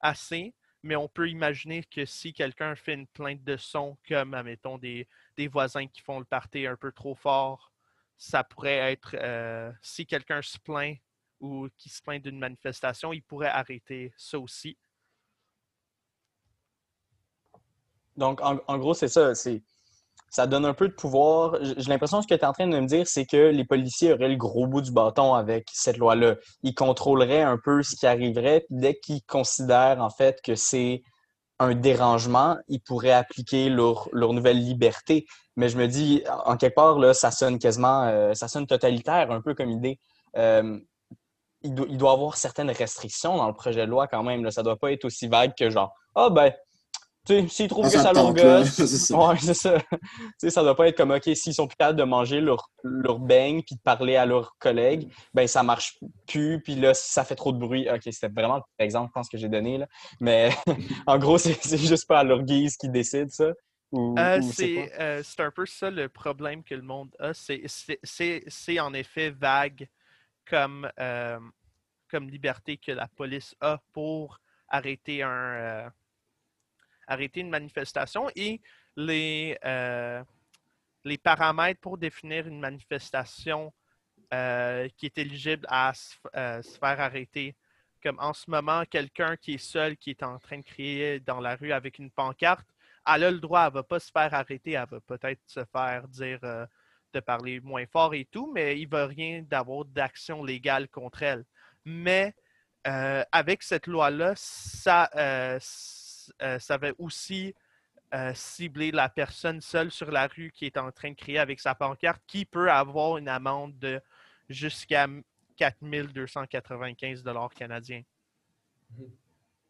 assez, 0.00 0.54
mais 0.84 0.94
on 0.94 1.08
peut 1.08 1.28
imaginer 1.28 1.82
que 1.82 2.04
si 2.06 2.32
quelqu'un 2.32 2.76
fait 2.76 2.94
une 2.94 3.08
plainte 3.08 3.42
de 3.42 3.56
son, 3.56 3.98
comme 4.08 4.34
admettons 4.34 4.78
des, 4.78 5.08
des 5.36 5.48
voisins 5.48 5.88
qui 5.88 6.00
font 6.00 6.20
le 6.20 6.24
party 6.24 6.64
un 6.64 6.76
peu 6.76 6.92
trop 6.92 7.16
fort, 7.16 7.72
ça 8.16 8.44
pourrait 8.44 8.92
être 8.92 9.16
euh, 9.18 9.72
si 9.82 10.06
quelqu'un 10.06 10.42
se 10.42 10.58
plaint 10.60 10.96
ou 11.40 11.68
qui 11.76 11.88
se 11.88 12.02
plaint 12.02 12.22
d'une 12.22 12.38
manifestation, 12.38 13.12
il 13.12 13.22
pourrait 13.22 13.48
arrêter 13.48 14.12
ça 14.16 14.38
aussi. 14.38 14.76
Donc, 18.16 18.40
en, 18.42 18.78
gros, 18.78 18.94
c'est 18.94 19.08
ça. 19.08 19.34
C'est, 19.34 19.62
ça 20.30 20.46
donne 20.46 20.64
un 20.64 20.74
peu 20.74 20.88
de 20.88 20.94
pouvoir. 20.94 21.58
J'ai 21.62 21.90
l'impression 21.90 22.18
que 22.18 22.24
ce 22.24 22.28
que 22.28 22.34
tu 22.34 22.40
es 22.40 22.46
en 22.46 22.52
train 22.52 22.66
de 22.66 22.78
me 22.78 22.86
dire, 22.86 23.06
c'est 23.06 23.26
que 23.26 23.36
les 23.36 23.64
policiers 23.64 24.12
auraient 24.12 24.28
le 24.28 24.36
gros 24.36 24.66
bout 24.66 24.80
du 24.80 24.90
bâton 24.90 25.34
avec 25.34 25.68
cette 25.72 25.98
loi-là. 25.98 26.36
Ils 26.62 26.74
contrôleraient 26.74 27.42
un 27.42 27.58
peu 27.58 27.82
ce 27.82 27.94
qui 27.96 28.06
arriverait. 28.06 28.66
Dès 28.70 28.98
qu'ils 28.98 29.22
considèrent, 29.22 30.00
en 30.00 30.10
fait, 30.10 30.40
que 30.42 30.54
c'est 30.54 31.02
un 31.58 31.74
dérangement, 31.74 32.56
ils 32.68 32.80
pourraient 32.80 33.12
appliquer 33.12 33.68
leur, 33.68 34.08
leur 34.12 34.32
nouvelle 34.32 34.58
liberté. 34.58 35.26
Mais 35.56 35.68
je 35.68 35.78
me 35.78 35.86
dis, 35.86 36.22
en 36.28 36.52
en 36.52 36.56
quelque 36.56 36.74
part, 36.74 36.98
là, 36.98 37.14
ça 37.14 37.30
sonne 37.30 37.58
quasiment, 37.58 38.04
euh, 38.04 38.34
ça 38.34 38.48
sonne 38.48 38.66
totalitaire 38.66 39.30
un 39.30 39.40
peu 39.40 39.54
comme 39.54 39.70
idée. 39.70 39.98
Euh, 40.36 40.78
il, 41.66 41.74
doit, 41.74 41.86
il 41.90 41.98
doit 41.98 42.12
avoir 42.12 42.36
certaines 42.36 42.70
restrictions 42.70 43.36
dans 43.36 43.46
le 43.48 43.54
projet 43.54 43.84
de 43.86 43.90
loi 43.90 44.06
quand 44.06 44.22
même. 44.22 44.44
Là. 44.44 44.50
Ça 44.50 44.62
doit 44.62 44.76
pas 44.78 44.92
être 44.92 45.04
aussi 45.04 45.28
vague 45.28 45.52
que 45.58 45.68
genre, 45.70 45.92
ah 46.14 46.30
ben, 46.30 46.52
tu 47.26 47.40
sais, 47.40 47.48
s'ils 47.48 47.68
trouvent 47.68 47.90
que 47.90 47.98
ça 47.98 48.12
leur 48.12 48.32
gosse, 48.32 48.68
C'est 48.76 48.86
ça. 48.86 49.16
Ouais, 49.18 49.36
c'est 49.40 49.54
ça. 49.54 49.78
tu 50.40 50.48
ça 50.50 50.62
doit 50.62 50.76
pas 50.76 50.86
être 50.88 50.96
comme, 50.96 51.10
OK, 51.10 51.24
s'ils 51.34 51.54
sont 51.54 51.66
plus 51.66 51.74
capables 51.76 51.98
de 51.98 52.04
manger 52.04 52.40
leur, 52.40 52.70
leur 52.84 53.18
beigne 53.18 53.62
puis 53.62 53.74
de 53.74 53.80
parler 53.80 54.14
à 54.14 54.24
leurs 54.26 54.56
collègues, 54.60 55.10
ben 55.34 55.48
ça 55.48 55.64
marche 55.64 55.98
plus, 56.28 56.62
puis 56.62 56.76
là, 56.76 56.94
ça 56.94 57.24
fait 57.24 57.34
trop 57.34 57.52
de 57.52 57.58
bruit. 57.58 57.88
OK, 57.90 58.02
c'était 58.04 58.28
vraiment 58.28 58.62
l'exemple, 58.78 59.08
je 59.10 59.12
pense, 59.12 59.28
que 59.28 59.38
j'ai 59.38 59.48
donné, 59.48 59.78
là. 59.78 59.86
Mais 60.20 60.50
en 61.08 61.18
gros, 61.18 61.36
c'est 61.38 61.58
juste 61.78 62.06
pas 62.06 62.20
à 62.20 62.24
leur 62.24 62.42
guise 62.42 62.76
qu'ils 62.76 62.92
décident, 62.92 63.28
ça. 63.30 63.50
Ou, 63.92 64.14
Euh, 64.18 64.40
c'est 64.42 64.92
euh, 65.00 65.22
c'est 65.24 65.40
un 65.42 65.50
peu 65.50 65.64
ça 65.66 65.90
le 65.90 66.08
problème 66.08 66.62
que 66.64 66.74
le 66.74 66.82
monde 66.82 67.08
a. 67.18 67.34
C'est- 67.34 67.62
C'est 67.66 67.98
c'est- 68.04 68.44
c'est 68.48 68.78
en 68.80 68.92
effet 68.94 69.30
vague 69.30 69.88
comme, 70.48 70.90
euh, 70.98 71.38
comme 72.10 72.30
liberté 72.30 72.76
que 72.76 72.92
la 72.92 73.08
police 73.08 73.54
a 73.60 73.80
pour 73.92 74.40
arrêter, 74.68 75.22
un, 75.22 75.30
euh, 75.30 75.90
arrêter 77.06 77.40
une 77.40 77.50
manifestation 77.50 78.30
et 78.34 78.60
les, 78.96 79.58
euh, 79.64 80.22
les 81.04 81.18
paramètres 81.18 81.80
pour 81.80 81.98
définir 81.98 82.46
une 82.46 82.60
manifestation 82.60 83.72
qui 84.28 85.06
est 85.06 85.18
éligible 85.18 85.66
à 85.68 85.92
se, 85.94 86.16
faire 86.80 87.00
arrêter. 87.00 87.54
Comme 88.02 88.18
en 88.18 88.32
ce 88.32 88.50
moment, 88.50 88.84
quelqu'un 88.84 89.36
qui 89.36 89.54
est 89.54 89.58
seul, 89.58 89.96
qui 89.96 90.10
est 90.10 90.22
en 90.24 90.38
train 90.40 90.58
de 90.58 90.64
crier 90.64 91.20
dans 91.20 91.40
la 91.40 91.54
rue 91.54 91.72
avec 91.72 92.00
une 92.00 92.10
pancarte, 92.10 92.66
elle 93.06 93.22
a 93.22 93.30
le 93.30 93.38
droit, 93.38 93.62
elle 93.62 93.68
ne 93.68 93.74
va 93.74 93.82
pas 93.84 94.00
se 94.00 94.10
faire 94.10 94.34
arrêter, 94.34 94.72
elle 94.72 94.88
va 94.90 95.00
peut-être 95.00 95.40
se 95.46 95.64
faire 95.66 96.08
dire 96.08 96.40
de 97.16 97.20
parler 97.20 97.60
moins 97.60 97.86
fort 97.86 98.14
et 98.14 98.26
tout, 98.26 98.50
mais 98.54 98.78
il 98.80 98.84
ne 98.86 98.90
va 98.90 99.06
rien 99.06 99.42
d'avoir 99.42 99.84
d'action 99.86 100.44
légale 100.44 100.88
contre 100.88 101.22
elle. 101.22 101.44
Mais 101.84 102.34
euh, 102.86 103.22
avec 103.32 103.62
cette 103.62 103.86
loi-là, 103.86 104.34
ça, 104.36 105.10
euh, 105.16 105.58
euh, 106.42 106.58
ça 106.58 106.76
va 106.76 106.88
aussi 106.98 107.54
euh, 108.14 108.32
cibler 108.34 108.90
la 108.92 109.08
personne 109.08 109.60
seule 109.60 109.90
sur 109.90 110.10
la 110.10 110.26
rue 110.28 110.50
qui 110.54 110.66
est 110.66 110.76
en 110.76 110.92
train 110.92 111.10
de 111.10 111.16
crier 111.16 111.38
avec 111.38 111.58
sa 111.60 111.74
pancarte, 111.74 112.22
qui 112.26 112.44
peut 112.44 112.70
avoir 112.70 113.16
une 113.18 113.28
amende 113.28 113.78
de 113.78 114.00
jusqu'à 114.48 115.06
4295 115.56 117.22
dollars 117.22 117.52
canadiens. 117.54 118.02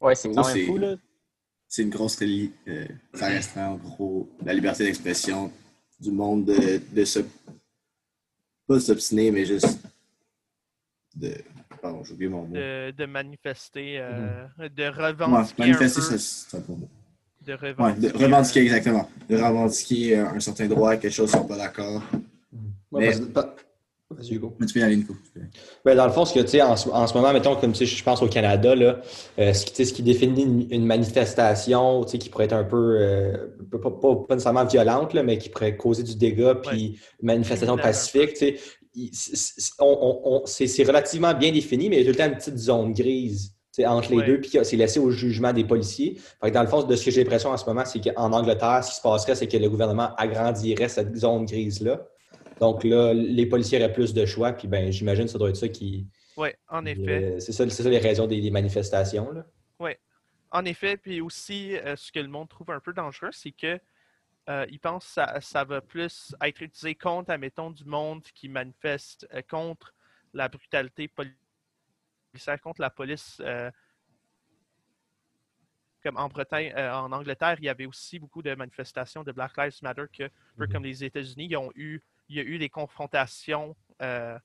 Ouais, 0.01 0.15
c'est 0.15 0.29
c'est- 0.53 0.67
fou, 0.67 0.77
là. 0.79 0.97
C'est 1.69 1.83
une 1.83 1.91
grosse 1.91 2.17
reli- 2.21 2.53
euh, 2.69 2.87
ça 3.15 3.27
restreint 3.27 3.69
en 3.71 3.77
gros 3.77 4.31
la 4.45 4.53
liberté 4.55 4.85
d'expression 4.85 5.53
du 5.99 6.11
monde 6.11 6.45
de, 6.47 6.81
de 6.93 7.05
se 7.05 7.21
pas 8.67 8.81
s'obstiner, 8.81 9.31
mais 9.31 9.45
juste 9.47 9.79
de. 11.15 11.33
Pardon, 11.81 12.03
j'ai 12.05 12.15
oublié 12.15 12.29
mon 12.31 12.43
mot. 12.47 12.55
de, 12.55 12.91
de 12.91 13.07
manifester, 13.07 13.99
euh, 14.01 14.47
Mhm. 14.59 14.69
de 14.69 14.83
Ouais, 14.83 14.89
revendiquer. 14.91 15.55
manifester, 15.59 16.01
peu, 16.01 16.19
ça, 16.19 16.47
c'est 16.51 16.57
un 16.57 16.61
bon 16.61 16.77
mot. 16.77 16.89
de 17.47 17.53
Ouais, 17.53 17.59
revendiquer. 17.71 18.13
de 18.13 18.25
revendiquer, 18.25 18.61
exactement. 18.63 19.11
De 19.29 19.37
revendiquer 19.37 20.19
euh, 20.19 20.29
un 20.29 20.41
certain 20.41 20.67
droit, 20.67 20.97
quelque 20.97 21.13
chose, 21.13 21.31
ils 21.31 21.37
sont 21.39 21.47
pas 21.47 21.57
d'accord. 21.57 22.03
Ouais, 22.91 23.11
Mais- 23.19 23.31
parce 23.33 23.47
Vas-y, 24.09 24.35
Hugo. 24.35 24.55
Mais 24.61 24.67
tu 24.67 24.75
peux 24.75 24.81
y 24.81 24.83
aller, 24.85 24.97
Nico. 24.97 25.15
Ben, 25.85 25.97
dans 25.97 26.07
le 26.07 26.13
fond, 26.13 26.25
ce 26.25 26.33
que, 26.33 26.39
tu 26.41 26.47
sais, 26.49 26.63
en, 26.63 26.77
ce- 26.77 26.89
en 26.89 27.07
ce 27.09 27.15
moment, 27.15 27.33
mettons, 27.33 27.57
comme 27.57 27.73
tu 27.73 27.79
sais, 27.85 27.87
je 27.87 28.05
pense 28.05 28.23
au 28.23 28.29
Canada, 28.29 28.75
là, 28.77 29.01
euh, 29.41 29.53
ce, 29.53 29.67
qui, 29.67 29.85
ce 29.85 29.93
qui 29.93 30.03
définit 30.05 30.43
une, 30.45 30.67
une 30.71 30.87
manifestation 30.87 32.05
tu 32.05 32.13
sais, 32.13 32.19
qui 32.19 32.29
pourrait 32.29 32.45
être 32.45 32.53
un 32.53 32.63
peu, 32.63 32.99
euh, 33.01 33.49
pas, 33.83 33.91
pas- 33.91 34.27
nécessairement 34.31 34.65
violente, 34.65 35.13
là, 35.13 35.25
mais 35.25 35.39
qui 35.39 35.49
pourrait 35.49 35.77
causer 35.77 36.05
du 36.05 36.15
dégât, 36.15 36.55
puis 36.55 37.01
une 37.21 37.27
manifestation 37.27 37.77
pacifique, 37.77 38.35
tu 38.35 38.37
sais, 38.37 38.57
il- 38.95 39.11
c'est- 39.13 39.35
c'est 39.37 39.73
on- 39.81 39.99
on- 40.01 40.21
on- 40.25 40.47
c'est- 40.47 40.69
c'est 40.69 40.85
relativement 40.85 41.35
bien 41.35 41.51
défini, 41.51 41.89
mais 41.89 41.97
il 41.97 42.07
y 42.07 42.09
a 42.09 42.13
tout 42.13 42.17
le 42.17 42.25
temps 42.25 42.31
une 42.33 42.39
petite 42.39 42.59
zone 42.59 42.93
grise 42.93 43.53
tu 43.75 43.83
sais, 43.83 43.87
entre 43.89 44.11
les 44.13 44.17
Ouais. 44.19 44.27
deux, 44.27 44.41
puis 44.41 44.51
c'est 44.63 44.77
laissé 44.77 44.99
au 45.01 45.11
jugement 45.11 45.53
des 45.53 45.65
policiers. 45.65 46.17
Fait 46.41 46.49
que 46.49 46.55
dans 46.55 46.63
le 46.63 46.69
fond, 46.69 46.83
de 46.85 46.97
ce 46.97 47.05
que 47.05 47.11
j'ai 47.11 47.23
l'impression 47.25 47.51
en 47.51 47.57
ce 47.59 47.67
moment, 47.67 47.83
c'est 47.85 48.01
qu'en 48.01 48.33
Angleterre, 48.33 48.83
ce 48.85 48.91
qui 48.91 48.97
se 48.97 49.03
passerait, 49.03 49.35
c'est 49.35 49.49
que 49.49 49.57
le 49.59 49.69
gouvernement 49.69 50.15
agrandirait 50.17 50.89
cette 50.89 51.15
zone 51.15 51.45
grise-là. 51.45 52.07
Donc 52.61 52.85
là, 52.85 53.13
les 53.13 53.47
policiers 53.47 53.79
auraient 53.79 53.93
plus 53.93 54.15
de 54.15 54.25
choix, 54.25 54.53
puis 54.53 54.67
ben, 54.69 54.91
j'imagine 54.91 55.25
que 55.25 55.31
ça 55.31 55.39
doit 55.39 55.51
être 55.51 55.57
ça 55.57 55.69
qui. 55.69 56.07
Oui, 56.37 56.49
en 56.69 56.85
effet. 56.87 57.37
euh, 57.37 57.41
c'est 57.41 57.53
ça, 57.53 57.69
ça 57.69 57.89
les 57.89 57.99
raisons 57.99 58.27
des, 58.27 58.41
des 58.41 58.51
manifestations. 58.51 59.31
Là. 59.33 59.47
En 60.53 60.65
effet, 60.65 60.97
puis 60.97 61.21
aussi, 61.21 61.77
euh, 61.77 61.97
ce 61.97 62.13
que 62.13 62.21
le 62.21 62.29
monde 62.29 62.49
trouve 62.49 62.71
un 62.71 62.79
peu 62.79 62.93
dangereux, 62.93 63.33
c'est 63.33 63.51
que 63.51 63.79
euh, 64.49 64.65
ils 64.71 64.79
pensent 64.79 65.05
que 65.07 65.13
ça, 65.13 65.41
ça 65.41 65.65
va 65.65 65.81
plus 65.81 66.35
être 66.41 66.63
utilisé 66.63 66.95
contre, 66.95 67.31
admettons, 67.31 67.71
du 67.71 67.85
monde 67.85 68.23
qui 68.23 68.49
manifeste 68.49 69.27
contre 69.51 69.93
la 70.33 70.49
brutalité 70.49 71.09
policière, 71.09 72.61
contre 72.63 72.81
la 72.81 72.91
police. 72.91 73.43
comme 76.03 76.17
en 76.17 76.29
Bretagne, 76.29 76.73
euh, 76.77 76.93
en 76.95 77.11
Angleterre, 77.11 77.57
il 77.59 77.65
y 77.65 77.69
avait 77.69 77.87
aussi 77.87 78.21
beaucoup 78.21 78.41
de 78.41 78.55
manifestations 78.55 79.25
de 79.25 79.33
Black 79.33 79.57
Lives 79.57 79.79
Matter 79.83 80.05
que, 80.13 80.23
un 80.25 80.29
peu 80.57 80.67
Mhm. 80.67 80.73
comme 80.73 80.85
les 80.85 81.03
États-Unis, 81.05 81.49
ils 81.51 81.57
ont 81.57 81.73
eu, 81.75 82.01
il 82.29 82.37
y 82.37 82.41
a 82.41 82.43
eu 82.43 82.59
des 82.59 82.69
confrontations 82.69 83.77
euh, 84.03 84.39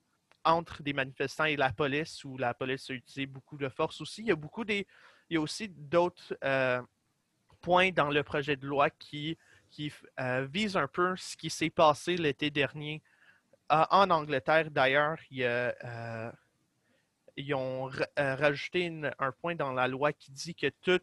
entre 0.44 0.84
des 0.84 0.94
manifestants 0.94 1.46
et 1.46 1.56
la 1.56 1.72
police, 1.72 2.24
où 2.24 2.38
la 2.38 2.54
police 2.54 2.90
a 2.90 2.94
utilisé 2.94 3.26
beaucoup 3.26 3.58
de 3.58 3.70
force 3.70 4.02
aussi. 4.02 4.22
Il 4.22 4.28
y 4.28 4.32
a 4.32 4.36
beaucoup 4.36 4.66
des, 4.66 4.88
il 5.30 5.36
y 5.36 5.38
a 5.38 5.42
aussi 5.42 5.70
d'autres 5.70 6.36
euh, 6.44 6.82
points 7.62 7.92
dans 7.92 8.10
le 8.10 8.24
projet 8.24 8.56
de 8.56 8.66
loi 8.66 8.90
qui, 8.90 9.38
qui 9.70 9.94
euh, 10.20 10.48
visent 10.52 10.78
un 10.78 10.88
peu 10.88 11.16
ce 11.18 11.36
qui 11.38 11.50
s'est 11.50 11.70
passé 11.70 12.18
l'été 12.18 12.50
dernier 12.50 13.02
Euh, 13.72 13.86
en 13.90 14.10
Angleterre. 14.10 14.70
D'ailleurs, 14.70 15.18
ils 17.38 17.54
ont 17.54 17.86
ra- 17.86 18.36
rajouté 18.36 18.92
un 19.18 19.32
point 19.32 19.56
dans 19.56 19.72
la 19.72 19.88
loi 19.88 20.12
qui 20.12 20.30
dit 20.34 20.54
que 20.54 20.70
tout 20.82 21.00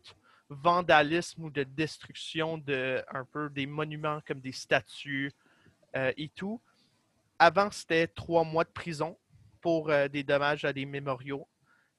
vandalisme 0.50 1.44
ou 1.44 1.50
de 1.50 1.64
destruction 1.64 2.58
de 2.58 3.02
un 3.08 3.24
peu 3.24 3.48
des 3.48 3.66
monuments 3.66 4.20
comme 4.26 4.42
des 4.42 4.52
statues 4.52 5.32
et 5.94 6.28
tout, 6.34 6.60
avant 7.38 7.70
c'était 7.70 8.06
trois 8.06 8.44
mois 8.44 8.64
de 8.64 8.70
prison 8.70 9.18
pour 9.60 9.90
euh, 9.90 10.08
des 10.08 10.22
dommages 10.22 10.64
à 10.64 10.72
des 10.72 10.86
mémoriaux. 10.86 11.48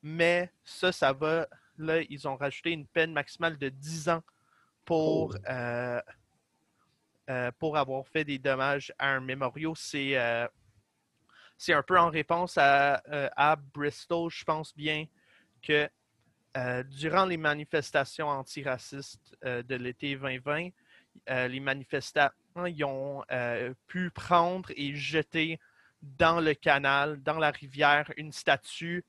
Mais 0.01 0.51
ça, 0.63 0.91
ça 0.91 1.13
va. 1.13 1.48
Là, 1.77 2.01
ils 2.10 2.27
ont 2.27 2.36
rajouté 2.36 2.72
une 2.72 2.88
peine 2.88 3.12
maximale 3.12 3.58
de 3.58 3.69
10 3.69 4.10
ans 4.10 4.24
pour, 4.86 5.36
euh, 5.50 6.01
euh, 7.29 7.51
pour 7.60 7.77
avoir 7.77 8.08
fait 8.08 8.24
des 8.24 8.39
dommages 8.39 8.93
à 8.98 9.10
un 9.10 9.19
mémorial. 9.19 9.74
C'est 9.75 10.17
c'est 11.58 11.74
un 11.74 11.84
peu 11.84 12.00
en 12.00 12.10
réponse 12.10 12.58
à, 12.58 13.03
à 13.36 13.58
Bristol, 13.58 14.31
je 14.31 14.46
pense 14.46 14.74
bien, 14.74 15.05
que 15.62 15.89
durant 16.86 17.25
les 17.25 17.36
manifestations 17.36 18.29
antiracistes 18.29 19.36
de 19.43 19.75
l'été 19.75 20.15
2020, 20.15 20.69
euh, 21.29 21.48
les 21.48 21.60
manifestants 21.60 22.29
ils 22.66 22.84
ont 22.84 23.24
euh, 23.32 23.74
pu 23.88 24.10
prendre 24.12 24.70
et 24.75 24.96
jeter 24.96 25.60
dans 26.01 26.39
le 26.39 26.54
canal, 26.54 27.22
dans 27.24 27.38
la 27.38 27.51
rivière, 27.51 28.12
une 28.18 28.32
statue 28.32 29.04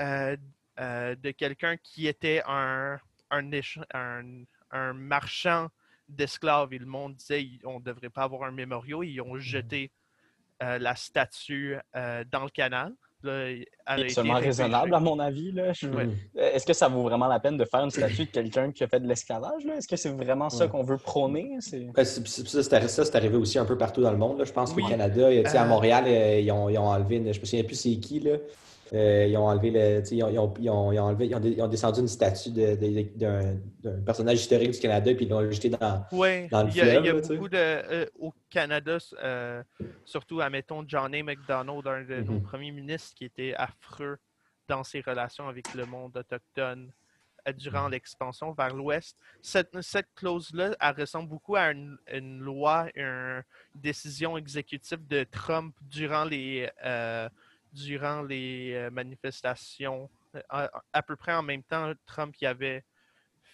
euh, 0.00 0.36
euh, 0.78 1.14
de 1.14 1.30
quelqu'un 1.30 1.76
qui 1.78 2.06
était 2.06 2.42
un, 2.46 2.98
un, 3.30 3.50
éch- 3.50 3.82
un- 3.94 4.44
un 4.70 4.92
marchand 4.92 5.68
d'esclaves. 6.08 6.72
Et 6.74 6.78
le 6.78 6.86
monde 6.86 7.14
disait 7.16 7.48
on 7.64 7.78
ne 7.78 7.84
devrait 7.84 8.10
pas 8.10 8.24
avoir 8.24 8.42
un 8.44 8.52
mémorial. 8.52 9.04
Ils 9.04 9.20
ont 9.20 9.38
jeté 9.38 9.90
euh, 10.62 10.78
la 10.78 10.94
statue 10.94 11.76
dans 11.94 12.44
le 12.44 12.50
canal. 12.50 12.94
Là, 13.22 13.48
elle 13.86 14.10
seulement 14.10 14.34
raisonnable, 14.34 14.94
à 14.94 15.00
mon 15.00 15.18
avis. 15.18 15.50
Là. 15.50 15.72
Je- 15.72 15.88
Ouais. 15.88 16.08
Est-ce 16.36 16.66
que 16.66 16.74
ça 16.74 16.86
vaut 16.88 17.02
vraiment 17.02 17.26
la 17.26 17.40
peine 17.40 17.56
de 17.56 17.64
faire 17.64 17.80
une 17.82 17.90
statue 17.90 18.26
de 18.26 18.30
quelqu'un 18.30 18.70
qui 18.72 18.84
a 18.84 18.88
fait 18.88 19.00
de 19.00 19.08
l'esclavage? 19.08 19.64
là? 19.64 19.76
Est-ce 19.76 19.88
que 19.88 19.96
c'est 19.96 20.10
vraiment 20.10 20.50
ça 20.50 20.64
Ouais. 20.64 20.70
qu'on 20.70 20.82
veut 20.82 20.98
prôner? 20.98 21.56
C'est- 21.60 21.90
Ben, 21.94 22.04
c'est- 22.04 22.26
c'est- 22.26 22.62
ça, 22.62 23.04
c'est 23.04 23.16
arrivé 23.16 23.36
aussi 23.36 23.58
un 23.58 23.64
peu 23.64 23.76
partout 23.78 24.02
dans 24.02 24.10
le 24.10 24.18
monde. 24.18 24.38
là. 24.38 24.44
Je 24.44 24.52
pense 24.52 24.72
Oui. 24.74 24.82
qu'au 24.82 24.88
Canada, 24.90 25.30
tu 25.30 25.50
sais, 25.50 25.56
à 25.56 25.64
Euh, 25.64 25.68
Montréal, 25.68 26.04
euh, 26.06 26.40
ils, 26.40 26.52
ont, 26.52 26.68
ils 26.68 26.78
ont 26.78 26.88
enlevé, 26.88 27.16
une- 27.16 27.32
je 27.32 27.40
me 27.40 27.44
souviens 27.46 27.64
plus 27.64 27.76
c'est 27.76 27.96
qui, 27.96 28.20
là. 28.20 28.36
Euh, 28.92 29.26
ils 29.28 29.36
ont 29.36 29.46
enlevé 29.48 29.70
le, 29.70 30.02
ils 30.12 30.22
ont, 30.22 30.28
ils 30.30 30.38
ont- 30.38 30.54
ils 30.58 30.70
ont- 30.70 30.92
ils 30.92 31.00
ont 31.00 31.04
enlevé, 31.04 31.26
ils 31.26 31.34
ont, 31.34 31.40
dé- 31.40 31.54
ils 31.56 31.62
ont 31.62 31.68
descendu 31.68 32.00
une 32.00 32.08
statue 32.08 32.50
d'un 32.50 33.56
personnage 34.04 34.40
historique 34.40 34.70
du 34.70 34.78
Canada, 34.78 35.12
puis 35.14 35.24
ils 35.24 35.28
l'ont 35.28 35.50
jeté 35.50 35.70
dans. 35.70 36.04
Le 36.12 36.68
il 36.68 36.76
y 36.76 36.80
a, 36.80 36.94
il 37.00 37.04
y 37.04 37.08
a 37.08 37.12
là, 37.12 37.20
beaucoup 37.20 37.48
de. 37.48 37.56
euh, 37.56 38.06
au 38.18 38.32
Canada, 38.48 38.98
euh, 39.22 39.62
surtout, 40.04 40.40
admettons, 40.40 40.84
John 40.86 41.14
A. 41.14 41.22
MacDonald, 41.22 41.86
un 41.86 42.02
de 42.04 42.22
nos 42.22 42.32
Mhm. 42.34 42.42
premiers 42.42 42.70
ministres, 42.70 43.14
qui 43.16 43.24
était 43.24 43.54
affreux 43.56 44.18
dans 44.68 44.84
ses 44.84 45.00
relations 45.00 45.48
avec 45.48 45.64
le 45.74 45.84
monde 45.84 46.16
autochtone 46.16 46.90
durant 47.56 47.88
l'expansion 47.88 48.52
vers 48.52 48.74
l'Ouest. 48.74 49.16
Cette, 49.40 49.80
cette 49.80 50.08
clause-là, 50.16 50.76
elle 50.80 51.00
ressemble 51.00 51.28
beaucoup 51.28 51.54
à 51.54 51.70
une, 51.70 51.96
une 52.12 52.40
loi, 52.40 52.88
une 52.96 53.42
décision 53.72 54.36
exécutive 54.36 55.06
de 55.06 55.22
Trump 55.24 55.72
durant 55.80 56.24
les, 56.24 56.68
durant 57.76 58.22
les 58.22 58.72
euh, 58.74 58.90
manifestations. 58.90 60.10
Euh, 60.34 60.40
À, 60.48 60.70
à 60.92 61.02
peu 61.02 61.16
près 61.16 61.34
en 61.34 61.42
même 61.42 61.62
temps, 61.62 61.92
Trump 62.06 62.34
y 62.40 62.46
avait 62.46 62.84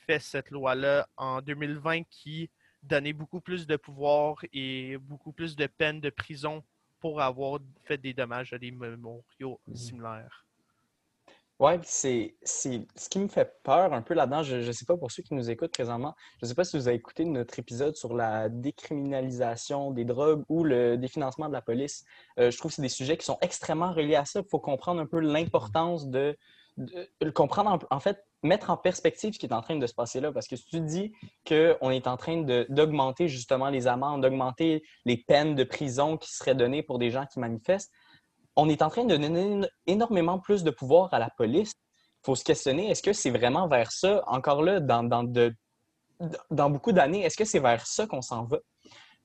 fait 0.06 0.18
cette 0.20 0.50
loi-là 0.50 1.06
en 1.16 1.40
2020 1.42 2.02
qui 2.10 2.50
donnait 2.82 3.12
beaucoup 3.12 3.40
plus 3.40 3.66
de 3.66 3.76
pouvoir 3.76 4.36
et 4.52 4.96
beaucoup 4.98 5.32
plus 5.32 5.54
de 5.54 5.66
peine 5.66 6.00
de 6.00 6.10
prison 6.10 6.64
pour 6.98 7.20
avoir 7.20 7.60
fait 7.84 7.98
des 7.98 8.14
dommages 8.14 8.52
à 8.52 8.58
des 8.58 8.70
mémoriaux 8.70 9.60
similaires. 9.74 10.44
Puis 11.62 11.78
c'est, 11.82 12.34
ce 12.42 13.08
qui 13.08 13.18
me 13.20 13.28
fait 13.28 13.60
peur 13.62 13.92
un 13.92 14.02
peu 14.02 14.14
là-dedans. 14.14 14.42
Je 14.42 14.56
ne 14.56 14.72
sais 14.72 14.84
pas 14.84 14.96
pour 14.96 15.12
ceux 15.12 15.22
qui 15.22 15.34
nous 15.34 15.48
écoutent 15.48 15.72
présentement, 15.72 16.14
je 16.40 16.46
ne 16.46 16.48
sais 16.48 16.54
pas 16.56 16.64
si 16.64 16.76
vous 16.76 16.88
avez 16.88 16.96
écouté 16.96 17.24
notre 17.24 17.56
épisode 17.58 17.94
sur 17.94 18.14
la 18.14 18.48
décriminalisation 18.48 19.92
des 19.92 20.04
drogues 20.04 20.42
ou 20.48 20.64
le 20.64 20.96
définancement 20.96 21.46
de 21.46 21.52
la 21.52 21.62
police. 21.62 22.04
Euh, 22.40 22.50
je 22.50 22.58
trouve 22.58 22.72
que 22.72 22.76
c'est 22.76 22.82
des 22.82 22.88
sujets 22.88 23.16
qui 23.16 23.24
sont 23.24 23.38
extrêmement 23.42 23.92
reliés 23.92 24.16
à 24.16 24.24
ça. 24.24 24.40
Il 24.40 24.48
faut 24.48 24.58
comprendre 24.58 25.00
un 25.00 25.06
peu 25.06 25.20
l'importance 25.20 26.08
de, 26.08 26.36
comprendre, 27.32 27.86
en, 27.90 28.00
fait, 28.00 28.24
mettre 28.42 28.70
en 28.70 28.76
perspective 28.76 29.34
ce 29.34 29.38
qui 29.38 29.46
est 29.46 29.52
en 29.52 29.60
train 29.60 29.76
de 29.76 29.86
se 29.86 29.94
passer 29.94 30.20
là. 30.20 30.32
Parce 30.32 30.48
que 30.48 30.56
si 30.56 30.66
tu 30.66 30.80
dis 30.80 31.12
qu'on 31.46 31.90
est 31.90 32.08
en 32.08 32.16
train 32.16 32.42
d'augmenter 32.70 33.28
justement 33.28 33.70
les 33.70 33.86
amendes, 33.86 34.22
d'augmenter 34.22 34.82
les 35.04 35.16
peines 35.16 35.54
de 35.54 35.62
prison 35.62 36.16
qui 36.16 36.34
seraient 36.34 36.56
données 36.56 36.82
pour 36.82 36.98
des 36.98 37.10
gens 37.10 37.26
qui 37.26 37.38
manifestent, 37.38 37.92
on 38.56 38.68
est 38.68 38.82
en 38.82 38.90
train 38.90 39.04
de 39.04 39.16
donner 39.16 39.66
énormément 39.86 40.38
plus 40.38 40.62
de 40.64 40.70
pouvoir 40.70 41.12
à 41.14 41.18
la 41.18 41.30
police. 41.30 41.72
Il 41.74 42.26
faut 42.26 42.34
se 42.34 42.44
questionner, 42.44 42.90
est-ce 42.90 43.02
que 43.02 43.12
c'est 43.12 43.30
vraiment 43.30 43.66
vers 43.68 43.90
ça, 43.90 44.22
encore 44.26 44.62
là, 44.62 44.80
dans, 44.80 45.02
dans, 45.02 45.22
de- 45.24 45.54
dans 46.50 46.70
beaucoup 46.70 46.92
d'années, 46.92 47.22
est-ce 47.24 47.36
que 47.36 47.44
c'est 47.44 47.58
vers 47.60 47.86
ça 47.86 48.06
qu'on 48.06 48.22
s'en 48.22 48.44
va? 48.44 48.58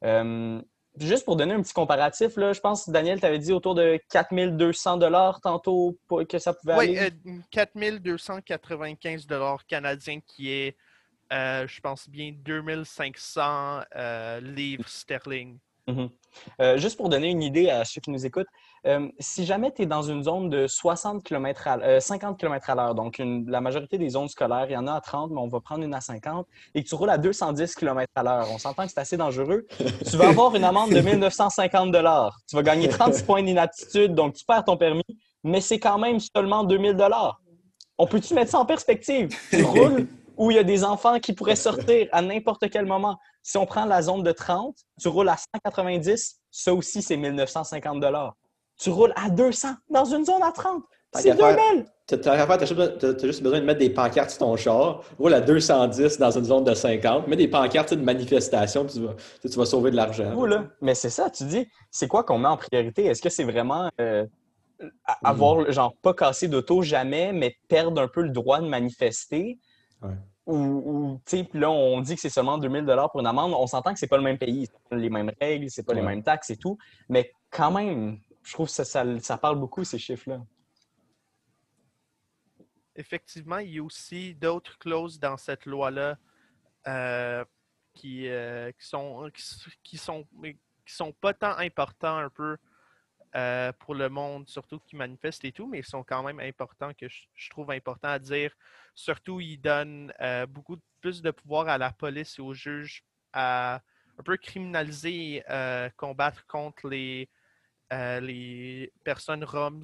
Euh, 0.03 0.61
juste 0.99 1.25
pour 1.25 1.35
donner 1.35 1.53
un 1.53 1.61
petit 1.61 1.73
comparatif, 1.73 2.37
là, 2.37 2.53
je 2.53 2.59
pense, 2.59 2.89
Daniel, 2.89 3.19
tu 3.19 3.25
avais 3.25 3.37
dit 3.39 3.53
autour 3.53 3.75
de 3.75 3.99
4200 4.09 4.97
dollars 4.97 5.41
tantôt 5.41 5.97
pour 6.07 6.25
que 6.27 6.39
ça 6.39 6.53
pouvait 6.53 6.73
Oui, 6.73 6.97
aller. 6.97 7.11
euh, 7.27 7.39
4295 7.51 9.27
dollars 9.27 9.65
canadiens 9.67 10.19
qui 10.21 10.49
est, 10.51 10.77
euh, 11.33 11.67
je 11.67 11.79
pense 11.81 12.09
bien, 12.09 12.31
2500 12.35 13.81
euh, 13.95 14.39
livres 14.39 14.87
sterling. 14.87 15.59
Mhm. 15.87 16.09
Euh, 16.61 16.77
juste 16.77 16.97
pour 16.97 17.09
donner 17.09 17.29
une 17.29 17.41
idée 17.41 17.69
à 17.69 17.83
ceux 17.85 17.99
qui 18.01 18.11
nous 18.11 18.25
écoutent, 18.25 18.47
euh, 18.85 19.07
si 19.19 19.45
jamais 19.45 19.71
tu 19.71 19.83
es 19.83 19.85
dans 19.85 20.03
une 20.03 20.23
zone 20.23 20.49
de 20.49 20.67
60 20.67 21.23
km 21.23 21.67
à, 21.67 21.77
euh, 21.79 21.99
50 21.99 22.37
km 22.37 22.69
à 22.69 22.75
l'heure, 22.75 22.93
donc 22.95 23.19
une- 23.19 23.49
la 23.49 23.61
majorité 23.61 23.97
des 23.97 24.09
zones 24.09 24.27
scolaires, 24.27 24.65
il 24.69 24.73
y 24.73 24.77
en 24.77 24.85
a 24.85 24.93
à 24.93 25.01
30, 25.01 25.31
mais 25.31 25.39
on 25.39 25.47
va 25.47 25.59
prendre 25.61 25.83
une 25.83 25.93
à 25.93 26.01
50, 26.01 26.45
et 26.75 26.83
que 26.83 26.87
tu 26.89 26.93
roules 26.95 27.09
à 27.09 27.17
210 27.17 27.73
km 27.73 28.07
à 28.15 28.23
l'heure, 28.23 28.47
on 28.51 28.57
s'entend 28.57 28.85
que 28.85 28.91
c'est 28.91 28.99
assez 28.99 29.17
dangereux, 29.17 29.65
tu 30.09 30.17
vas 30.17 30.27
avoir 30.27 30.53
une 30.55 30.63
amende 30.65 30.91
de 30.91 31.01
1950 31.01 31.91
Tu 32.47 32.55
vas 32.55 32.63
gagner 32.63 32.87
30 32.89 33.13
points 33.25 33.41
d'inaptitude, 33.41 34.13
donc 34.13 34.35
tu 34.35 34.45
perds 34.45 34.65
ton 34.65 34.77
permis, 34.77 35.03
mais 35.43 35.61
c'est 35.61 35.79
quand 35.79 35.97
même 35.97 36.19
seulement 36.19 36.63
2000 36.63 36.97
On 37.97 38.05
peut-tu 38.05 38.33
mettre 38.35 38.51
ça 38.51 38.59
en 38.59 38.65
perspective? 38.65 39.29
Tu 39.49 39.63
roules 39.63 40.07
où 40.37 40.51
il 40.51 40.55
y 40.55 40.59
a 40.59 40.63
des 40.63 40.83
enfants 40.83 41.19
qui 41.19 41.33
pourraient 41.33 41.55
sortir 41.55 42.07
à 42.11 42.21
n'importe 42.21 42.69
quel 42.69 42.85
moment. 42.85 43.17
Si 43.43 43.57
on 43.57 43.65
prend 43.65 43.85
la 43.85 44.01
zone 44.01 44.23
de 44.23 44.31
30, 44.31 44.75
tu 44.99 45.07
roules 45.07 45.29
à 45.29 45.37
190, 45.37 46.39
ça 46.51 46.73
aussi, 46.73 47.01
c'est 47.01 47.17
1950 47.17 48.03
Tu 48.77 48.89
roules 48.89 49.13
à 49.15 49.29
200 49.29 49.69
dans 49.89 50.05
une 50.05 50.25
zone 50.25 50.43
à 50.43 50.51
30. 50.51 50.83
Tant 51.11 51.19
C'est 51.19 51.35
faire, 51.35 51.55
2000! 51.55 51.85
t'as- 52.05 53.25
juste, 53.27 53.43
besoin 53.43 53.59
de 53.59 53.65
mettre 53.65 53.79
des 53.79 53.89
pancartes 53.89 54.29
sur 54.29 54.39
ton 54.39 54.55
char, 54.55 55.01
roule 55.17 55.33
à 55.33 55.41
210 55.41 56.17
dans 56.19 56.31
une 56.31 56.45
zone 56.45 56.63
de 56.63 56.73
50, 56.73 57.27
mets 57.27 57.35
des 57.35 57.47
pancartes 57.47 57.93
de 57.93 58.01
manifestation, 58.01 58.85
puis 58.85 58.95
tu 58.95 59.01
vas, 59.01 59.15
tu 59.41 59.65
sauver 59.65 59.91
de 59.91 59.95
l'argent. 59.95 60.33
Mais 60.81 60.95
c'est 60.95 61.09
ça, 61.09 61.29
tu 61.29 61.43
dis, 61.45 61.67
c'est 61.91 62.07
quoi 62.07 62.23
qu'on 62.23 62.37
met 62.37 62.47
en 62.47 62.57
priorité? 62.57 63.05
Est-ce 63.05 63.21
que 63.21 63.29
c'est 63.29 63.43
vraiment 63.43 63.89
euh, 63.99 64.25
avoir, 65.23 65.69
genre, 65.71 65.93
pas 66.01 66.13
casser 66.13 66.47
d'auto 66.47 66.81
jamais, 66.81 67.33
mais 67.33 67.55
perdre 67.67 68.01
un 68.01 68.07
peu 68.07 68.21
le 68.21 68.29
droit 68.29 68.59
de 68.61 68.67
manifester? 68.67 69.57
Ou, 70.45 70.55
ou, 70.55 71.21
tu 71.25 71.37
sais, 71.37 71.43
puis 71.43 71.59
là, 71.59 71.69
on 71.69 71.99
dit 71.99 72.15
que 72.15 72.21
c'est 72.21 72.29
seulement 72.29 72.57
2000 72.57 72.85
pour 73.11 73.19
une 73.19 73.27
amende. 73.27 73.53
On 73.53 73.67
s'entend 73.67 73.93
que 73.93 73.99
c'est 73.99 74.07
pas 74.07 74.15
le 74.17 74.23
même 74.23 74.37
pays, 74.37 74.65
c'est 74.65 74.89
pas 74.89 74.95
les 74.95 75.09
mêmes 75.09 75.31
règles, 75.41 75.69
c'est 75.69 75.83
pas 75.83 75.93
les 75.93 76.01
mêmes 76.01 76.23
taxes 76.23 76.49
et 76.51 76.57
tout. 76.57 76.77
Mais 77.09 77.31
quand 77.49 77.71
même, 77.71 78.19
je 78.43 78.53
trouve 78.53 78.67
que 78.67 78.71
ça, 78.73 78.85
ça, 78.85 79.03
ça 79.19 79.37
parle 79.37 79.59
beaucoup, 79.59 79.83
ces 79.83 79.99
chiffres-là. 79.99 80.39
Effectivement, 82.95 83.57
il 83.57 83.75
y 83.75 83.79
a 83.79 83.83
aussi 83.83 84.33
d'autres 84.35 84.77
clauses 84.79 85.19
dans 85.19 85.37
cette 85.37 85.65
loi-là 85.65 86.17
euh, 86.87 87.43
qui, 87.93 88.27
euh, 88.27 88.71
qui 88.71 88.87
sont 88.87 89.29
qui, 89.33 89.41
s- 89.41 89.67
qui 89.83 89.97
sont 89.97 90.25
qui 90.85 90.93
sont 90.95 91.11
pas 91.11 91.33
tant 91.33 91.57
importants 91.57 92.17
un 92.17 92.29
peu 92.29 92.57
euh, 93.35 93.71
pour 93.79 93.95
le 93.95 94.09
monde, 94.09 94.47
surtout 94.47 94.79
qui 94.79 94.95
manifeste 94.95 95.43
et 95.45 95.51
tout, 95.51 95.67
mais 95.67 95.79
ils 95.79 95.85
sont 95.85 96.03
quand 96.03 96.23
même 96.23 96.39
importants 96.39 96.93
que 96.93 97.07
je, 97.07 97.49
trouve 97.49 97.71
important 97.71 98.09
à 98.09 98.19
dire. 98.19 98.53
Surtout, 98.95 99.39
ils 99.39 99.57
donnent 99.57 100.13
euh, 100.21 100.45
beaucoup 100.45 100.77
plus 101.01 101.21
de 101.21 101.31
pouvoir 101.31 101.67
à 101.67 101.77
la 101.77 101.91
police 101.91 102.39
et 102.39 102.41
aux 102.41 102.53
juges 102.53 103.03
à 103.33 103.81
un 104.19 104.23
peu 104.23 104.37
criminaliser 104.37 105.35
et 105.35 105.43
euh, 105.49 105.89
combattre 105.95 106.45
contre 106.47 106.89
les, 106.89 107.29
les 107.91 108.91
personnes 109.03 109.43
roms. 109.43 109.83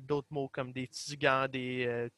d'autres 0.00 0.28
mots 0.30 0.48
comme 0.48 0.72
des 0.72 0.86
tigans, 0.86 1.48
des, 1.48 2.10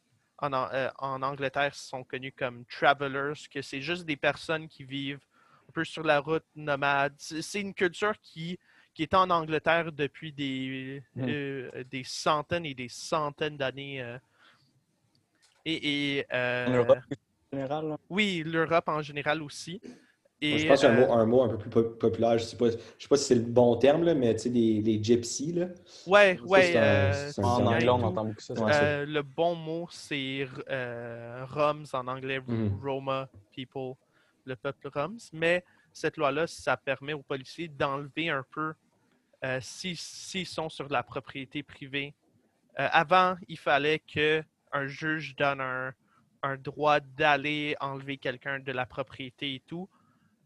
en, 0.43 0.53
euh, 0.53 0.91
en 0.99 1.23
Angleterre, 1.23 1.75
sont 1.75 2.05
connus 2.05 2.33
comme 2.33 2.65
travelers, 2.67 3.49
que 3.53 3.63
c'est 3.63 3.81
juste 3.81 4.05
des 4.05 4.17
personnes 4.17 4.69
qui 4.69 4.85
vivent 4.85 5.25
un 5.69 5.73
peu 5.73 5.85
sur 5.85 6.03
la 6.03 6.19
route 6.19 6.45
nomade. 6.57 7.15
C'est 7.19 7.61
une 7.61 7.75
culture 7.75 8.15
qui, 8.21 8.59
qui 8.95 9.03
est 9.03 9.15
en 9.15 9.31
Angleterre 9.31 9.91
depuis 9.93 10.33
des, 10.33 11.03
Mm. 11.17 11.25
euh, 11.29 11.85
des 11.91 12.05
centaines 12.05 12.67
et 12.67 12.75
des 12.75 12.89
centaines 12.89 13.57
d'années. 13.57 14.03
euh. 14.03 14.19
et 15.65 16.19
et, 16.19 16.27
euh, 16.33 16.67
En 16.67 16.73
Europe, 16.73 16.99
en 17.09 17.57
général, 17.57 17.89
là. 17.89 17.99
oui, 18.11 18.43
l'Europe 18.45 18.89
en 18.89 19.03
général 19.03 19.43
aussi. 19.43 19.81
Et, 20.45 20.59
je 20.59 20.67
pense 20.67 20.81
qu'il 20.81 20.89
y 20.89 20.93
a 20.93 20.95
un, 20.95 20.99
euh, 20.99 21.07
mot, 21.07 21.13
un 21.13 21.27
mot 21.27 21.43
un 21.43 21.49
peu 21.51 21.57
plus 21.59 21.71
po- 21.71 21.85
populaire, 21.91 22.37
je 22.37 22.43
sais 22.45 22.57
pas, 22.57 22.69
je 22.71 22.77
sais 22.99 23.09
pas 23.09 23.17
si 23.17 23.25
c'est 23.27 23.37
le 23.37 23.43
bon 23.43 23.77
terme, 23.77 24.03
là, 24.03 24.13
mais 24.13 24.35
tu 24.35 24.43
sais, 24.43 24.51
des, 24.51 24.81
les 24.81 25.03
gypsies, 25.03 25.53
là. 25.53 25.69
ouais, 26.09 26.37
Ça, 26.37 26.43
ouais. 26.47 26.77
un- 26.77 26.83
euh, 26.83 27.33
En 27.45 27.67
anglais, 27.67 27.89
on 27.89 28.03
entend 28.03 28.25
beaucoup 28.25 28.41
ça. 28.41 28.55
Ouais. 28.55 28.73
Euh, 28.75 29.07
le 29.07 29.23
bon 29.23 29.55
mot, 29.55 29.87
c'est 29.93 30.49
euh, 30.69 31.47
Roms 31.49 31.85
en 31.93 32.09
anglais, 32.09 32.41
Mhm. 32.45 32.81
Roma 32.83 33.29
people, 33.53 33.93
le 34.45 34.57
peuple 34.57 34.89
Roms. 34.93 35.19
Mais 35.33 35.65
cette 35.93 36.17
loi-là, 36.17 36.47
ça 36.47 36.77
permet 36.77 37.13
aux 37.13 37.23
policiers 37.23 37.69
d'enlever 37.69 38.31
un 38.31 38.45
peu 38.51 38.75
euh, 39.45 39.59
si- 39.61 39.97
s'ils 39.97 40.47
sont 40.47 40.69
sur 40.69 40.87
de 40.89 40.93
la 40.93 41.03
propriété 41.03 41.63
privée. 41.63 42.15
Euh, 42.79 42.89
avant, 42.93 43.37
il 43.49 43.59
fallait 43.59 43.99
que 43.99 44.43
un 44.73 44.87
juge 44.87 45.35
donne 45.37 45.61
un, 45.61 45.93
un 46.43 46.57
droit 46.57 47.01
d'aller 47.01 47.77
enlever 47.81 48.17
quelqu'un 48.19 48.61
de 48.61 48.73
la 48.73 48.87
propriété 48.87 49.57
et 49.57 49.61
tout. 49.61 49.89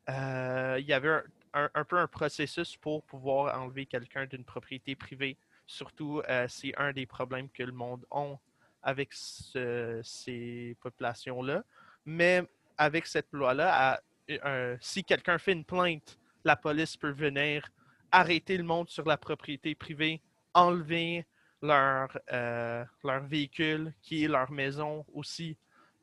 Euh, 0.08 0.76
il 0.80 0.86
y 0.86 0.92
avait 0.92 1.22
un, 1.52 1.70
un- 1.74 1.84
peu 1.84 1.98
un 1.98 2.06
processus 2.06 2.76
pour 2.76 3.02
pouvoir 3.04 3.60
enlever 3.60 3.86
quelqu'un 3.86 4.26
d'une 4.26 4.44
propriété 4.44 4.94
privée. 4.96 5.36
Surtout, 5.66 6.22
c'est 6.48 6.74
un 6.76 6.92
des 6.92 7.06
problèmes 7.06 7.48
que 7.50 7.62
le 7.62 7.72
monde 7.72 8.04
a 8.10 8.34
avec 8.82 9.12
ce- 9.12 10.00
ces 10.02 10.76
populations-là. 10.80 11.64
Mais 12.04 12.42
avec 12.78 13.06
cette 13.06 13.28
loi-là, 13.32 14.00
euh, 14.30 14.76
si 14.80 15.04
quelqu'un 15.04 15.38
fait 15.38 15.52
une 15.52 15.64
plainte, 15.64 16.18
la 16.44 16.56
police 16.56 16.96
peut 16.96 17.10
venir 17.10 17.68
arrêter 18.10 18.56
le 18.56 18.64
monde 18.64 18.88
sur 18.88 19.04
la 19.06 19.16
propriété 19.16 19.74
privée, 19.74 20.20
enlever 20.54 21.26
leur, 21.62 22.16
euh, 22.32 22.84
leur 23.04 23.24
véhicule, 23.26 23.92
qui 24.02 24.24
est 24.24 24.28
leur 24.28 24.50
maison 24.50 25.04
aussi. 25.12 25.56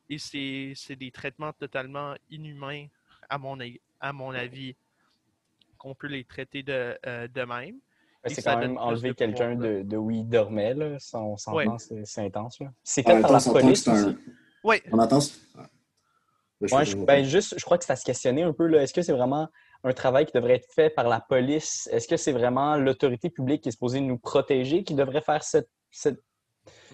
Et 0.09 0.17
c'est 0.17 0.73
c'est 0.75 0.95
des 0.97 1.11
traitements 1.11 1.53
totalement 1.53 2.13
inhumains, 2.29 2.87
à 3.29 3.37
mon, 3.37 3.57
à 3.99 4.13
mon 4.13 4.31
avis, 4.31 4.75
qu'on 5.77 5.95
peut 5.95 6.07
les 6.07 6.23
traiter 6.25 6.61
de, 6.63 6.97
euh, 7.05 7.27
de 7.27 7.41
même. 7.43 7.77
C'est 8.25 8.41
quand 8.41 8.57
même 8.57 8.77
enlever 8.77 9.13
quelqu'un 9.13 9.55
de, 9.55 9.81
de 9.83 9.97
où 9.97 10.09
il 10.11 10.27
dormait. 10.27 10.73
Là. 10.73 10.97
Ça, 10.99 11.19
on 11.19 11.35
s'entend, 11.35 11.57
Ouais. 11.57 12.05
c'est 12.05 12.21
intense. 12.25 12.59
là. 12.61 12.71
C'est 12.83 13.03
fait 13.03 13.13
même 13.13 13.21
par 13.21 13.33
la 13.33 13.39
police 13.39 13.87
un. 13.87 14.15
Oui, 14.63 14.77
On 14.91 14.99
entend. 14.99 15.19
Ouais. 16.71 16.79
Ben, 16.79 16.83
je 16.85 16.91
je, 16.91 16.97
ben, 16.97 17.25
juste, 17.25 17.55
je 17.57 17.63
crois 17.65 17.77
que 17.77 17.85
c'est 17.85 17.93
à 17.93 17.95
se 17.95 18.05
questionner 18.05 18.43
un 18.43 18.53
peu. 18.53 18.67
là. 18.67 18.81
Est-ce 18.83 18.93
que 18.93 19.01
c'est 19.01 19.13
vraiment 19.13 19.47
un 19.83 19.93
travail 19.93 20.25
qui 20.25 20.31
devrait 20.33 20.55
être 20.55 20.71
fait 20.73 20.89
par 20.89 21.07
la 21.09 21.19
police? 21.19 21.89
Est-ce 21.91 22.07
que 22.07 22.17
c'est 22.17 22.31
vraiment 22.31 22.77
l'autorité 22.77 23.29
publique 23.29 23.61
qui 23.63 23.69
est 23.69 23.73
supposée 23.73 23.99
nous 24.01 24.17
protéger 24.17 24.83
qui 24.83 24.93
devrait 24.95 25.21
faire 25.21 25.43
cette, 25.43 25.69
cette, 25.91 26.21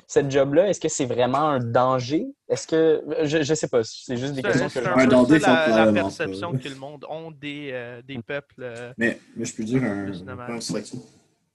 cette 0.07 0.31
job-là? 0.31 0.67
Est-ce 0.69 0.79
que 0.79 0.89
c'est 0.89 1.05
vraiment 1.05 1.49
un 1.49 1.59
danger? 1.59 2.25
Est-ce 2.47 2.65
que. 2.67 3.03
Je 3.23 3.37
ne 3.37 3.43
sais 3.43 3.67
pas. 3.67 3.81
C'est 3.83 4.17
juste 4.17 4.33
des 4.33 4.41
questions 4.41 4.67
que 4.69 4.79
un 4.79 4.97
je 4.97 5.03
Un 5.03 5.07
danger, 5.07 5.39
ça 5.39 5.67
la, 5.67 5.85
la 5.85 5.93
perception 5.93 6.53
que 6.53 6.67
le 6.67 6.75
monde 6.75 7.05
a 7.07 7.29
des, 7.39 7.69
euh, 7.73 8.01
des 8.01 8.19
peuples. 8.25 8.61
euh, 8.63 8.91
Mais, 8.97 9.19
mais 9.35 9.45
je 9.45 9.55
peux 9.55 9.63
dire 9.63 9.83
un. 9.83 10.07
Un. 10.11 10.59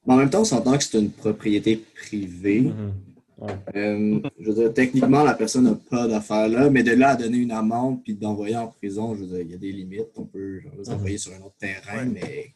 Mais 0.07 0.13
en 0.13 0.17
même 0.19 0.31
temps, 0.31 0.43
on 0.43 0.45
s'entend 0.45 0.77
que 0.77 0.85
c'est 0.85 0.99
une 0.99 1.11
propriété 1.11 1.77
privée. 1.77 2.61
Mhm. 2.61 2.93
Ouais. 3.39 3.51
Euh, 3.75 4.21
je 4.39 4.49
veux 4.49 4.55
dire, 4.55 4.73
techniquement, 4.75 5.25
la 5.25 5.35
personne 5.35 5.65
n'a 5.65 5.75
pas 5.91 6.07
d'affaires 6.07 6.49
là, 6.49 6.71
mais 6.71 6.83
de 6.83 6.93
là 6.93 7.11
à 7.11 7.17
donner 7.17 7.39
une 7.39 7.51
amende 7.51 8.03
puis 8.03 8.15
d'envoyer 8.15 8.57
en 8.57 8.69
prison, 8.69 9.15
je 9.15 9.21
veux 9.23 9.27
dire, 9.27 9.41
il 9.41 9.51
y 9.51 9.55
a 9.55 9.59
des 9.59 9.73
limites. 9.73 10.09
On 10.17 10.25
peut 10.25 10.61
genre, 10.61 10.73
les 10.79 10.91
envoyer 10.91 11.19
sur 11.19 11.33
un 11.33 11.41
autre 11.45 11.57
terrain, 11.59 11.99
Ouais. 11.99 12.05
mais 12.13 12.47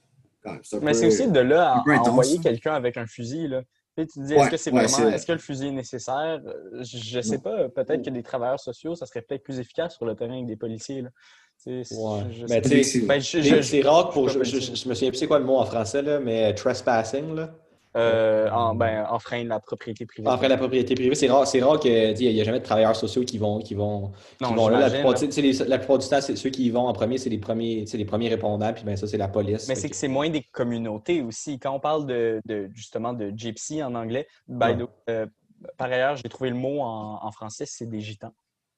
quand 0.42 0.52
même, 0.52 0.60
Mais 0.82 0.94
c'est 0.94 1.06
aussi 1.08 1.28
de 1.28 1.40
là 1.40 1.72
à, 1.72 2.00
envoyer 2.08 2.38
quelqu'un 2.38 2.74
avec 2.74 2.96
un 2.96 3.06
fusil. 3.06 3.48
Là. 3.48 3.62
Tu, 3.96 4.02
sais, 4.04 4.06
tu 4.06 4.20
te 4.20 4.26
dis, 4.26 4.34
Ouais, 4.34 4.40
est-ce 4.42 4.50
que 4.50 4.56
c'est 4.56 4.70
ouais, 4.72 4.86
vraiment. 4.86 5.10
Est-ce 5.10 5.26
que 5.26 5.32
le 5.32 5.38
fusil 5.38 5.66
est 5.66 5.72
nécessaire? 5.72 6.40
Euh, 6.46 6.84
Je 6.84 7.16
ne 7.16 7.22
sais 7.22 7.38
pas. 7.38 7.68
Peut-être 7.70 8.04
que 8.04 8.10
des 8.10 8.22
travailleurs 8.22 8.60
sociaux, 8.60 8.94
ça 8.94 9.04
serait 9.06 9.22
peut-être 9.22 9.42
plus 9.42 9.58
efficace 9.58 9.96
sur 9.96 10.06
le 10.06 10.14
terrain 10.14 10.34
avec 10.34 10.46
des 10.46 10.56
policiers. 10.56 11.02
Là. 11.02 11.08
Ouais. 11.66 11.82
je- 11.82 12.38
je 12.38 12.42
Mais 12.48 12.62
sais 12.62 12.70
tu 12.70 12.84
sais, 12.84 13.00
pas. 13.00 13.18
Je- 13.18 13.24
C'est 13.24 13.42
je- 13.42 13.62
c'est 13.62 13.80
rare 13.80 14.10
pour. 14.10 14.28
je- 14.28 14.44
Je, 14.44 14.60
je, 14.60 14.74
je 14.76 14.88
me 14.88 14.94
souviens 14.94 15.10
plus 15.10 15.18
c'est 15.18 15.26
quoi 15.26 15.40
le 15.40 15.44
mot 15.44 15.56
en 15.56 15.64
français, 15.66 16.02
là, 16.02 16.20
mais 16.20 16.54
trespassing, 16.54 17.34
là. 17.34 17.52
Euh, 17.98 18.50
en, 18.50 18.74
ben, 18.74 19.06
enfreindre 19.10 19.48
la 19.48 19.60
propriété 19.60 20.06
privée. 20.06 20.28
Après 20.28 20.48
la 20.48 20.56
propriété 20.56 20.94
privée, 20.94 21.14
c'est 21.14 21.28
rare, 21.28 21.46
c'est 21.46 21.60
rare 21.62 21.80
que 21.80 21.88
il 22.20 22.34
n'y 22.34 22.40
a 22.40 22.44
jamais 22.44 22.60
de 22.60 22.64
travailleurs 22.64 22.94
sociaux 22.96 23.24
qui 23.24 23.38
vont 23.38 23.58
qui 23.58 23.74
vont, 23.74 24.12
qui 24.38 24.44
Non, 24.44 24.54
vont 24.54 24.68
là. 24.68 24.80
La 24.80 24.90
plupart, 24.90 25.14
les- 25.36 25.52
la 25.52 25.78
du 25.78 26.08
temps, 26.08 26.20
c'est 26.20 26.36
ceux 26.36 26.50
qui 26.50 26.64
y 26.66 26.70
vont 26.70 26.86
en 26.86 26.92
premier, 26.92 27.18
c'est 27.18 27.30
les 27.30 27.38
premiers, 27.38 27.86
c'est 27.86 27.98
les 27.98 28.04
premiers 28.04 28.28
répondants, 28.28 28.72
puis 28.72 28.84
ben 28.84 28.96
ça, 28.96 29.06
c'est 29.06 29.16
la 29.18 29.28
police. 29.28 29.68
Mais 29.68 29.74
c'est 29.74 29.88
que 29.88 29.96
c'est 29.96 30.08
moins 30.08 30.30
des 30.30 30.42
communautés 30.42 31.22
aussi. 31.22 31.58
Quand 31.58 31.72
on 31.74 31.80
parle 31.80 32.06
de, 32.06 32.40
de- 32.46 32.68
justement 32.74 33.12
de 33.12 33.32
gypsy 33.34 33.82
en 33.82 33.94
anglais, 33.94 34.26
by 34.48 34.66
Ouais. 34.68 34.76
the- 34.76 34.88
euh, 35.10 35.26
par 35.76 35.90
ailleurs, 35.90 36.16
j'ai 36.16 36.28
trouvé 36.28 36.50
le 36.50 36.56
mot 36.56 36.80
en, 36.80 37.18
en 37.22 37.32
français, 37.32 37.64
c'est 37.66 37.86
des 37.86 38.00
gitans. 38.00 38.32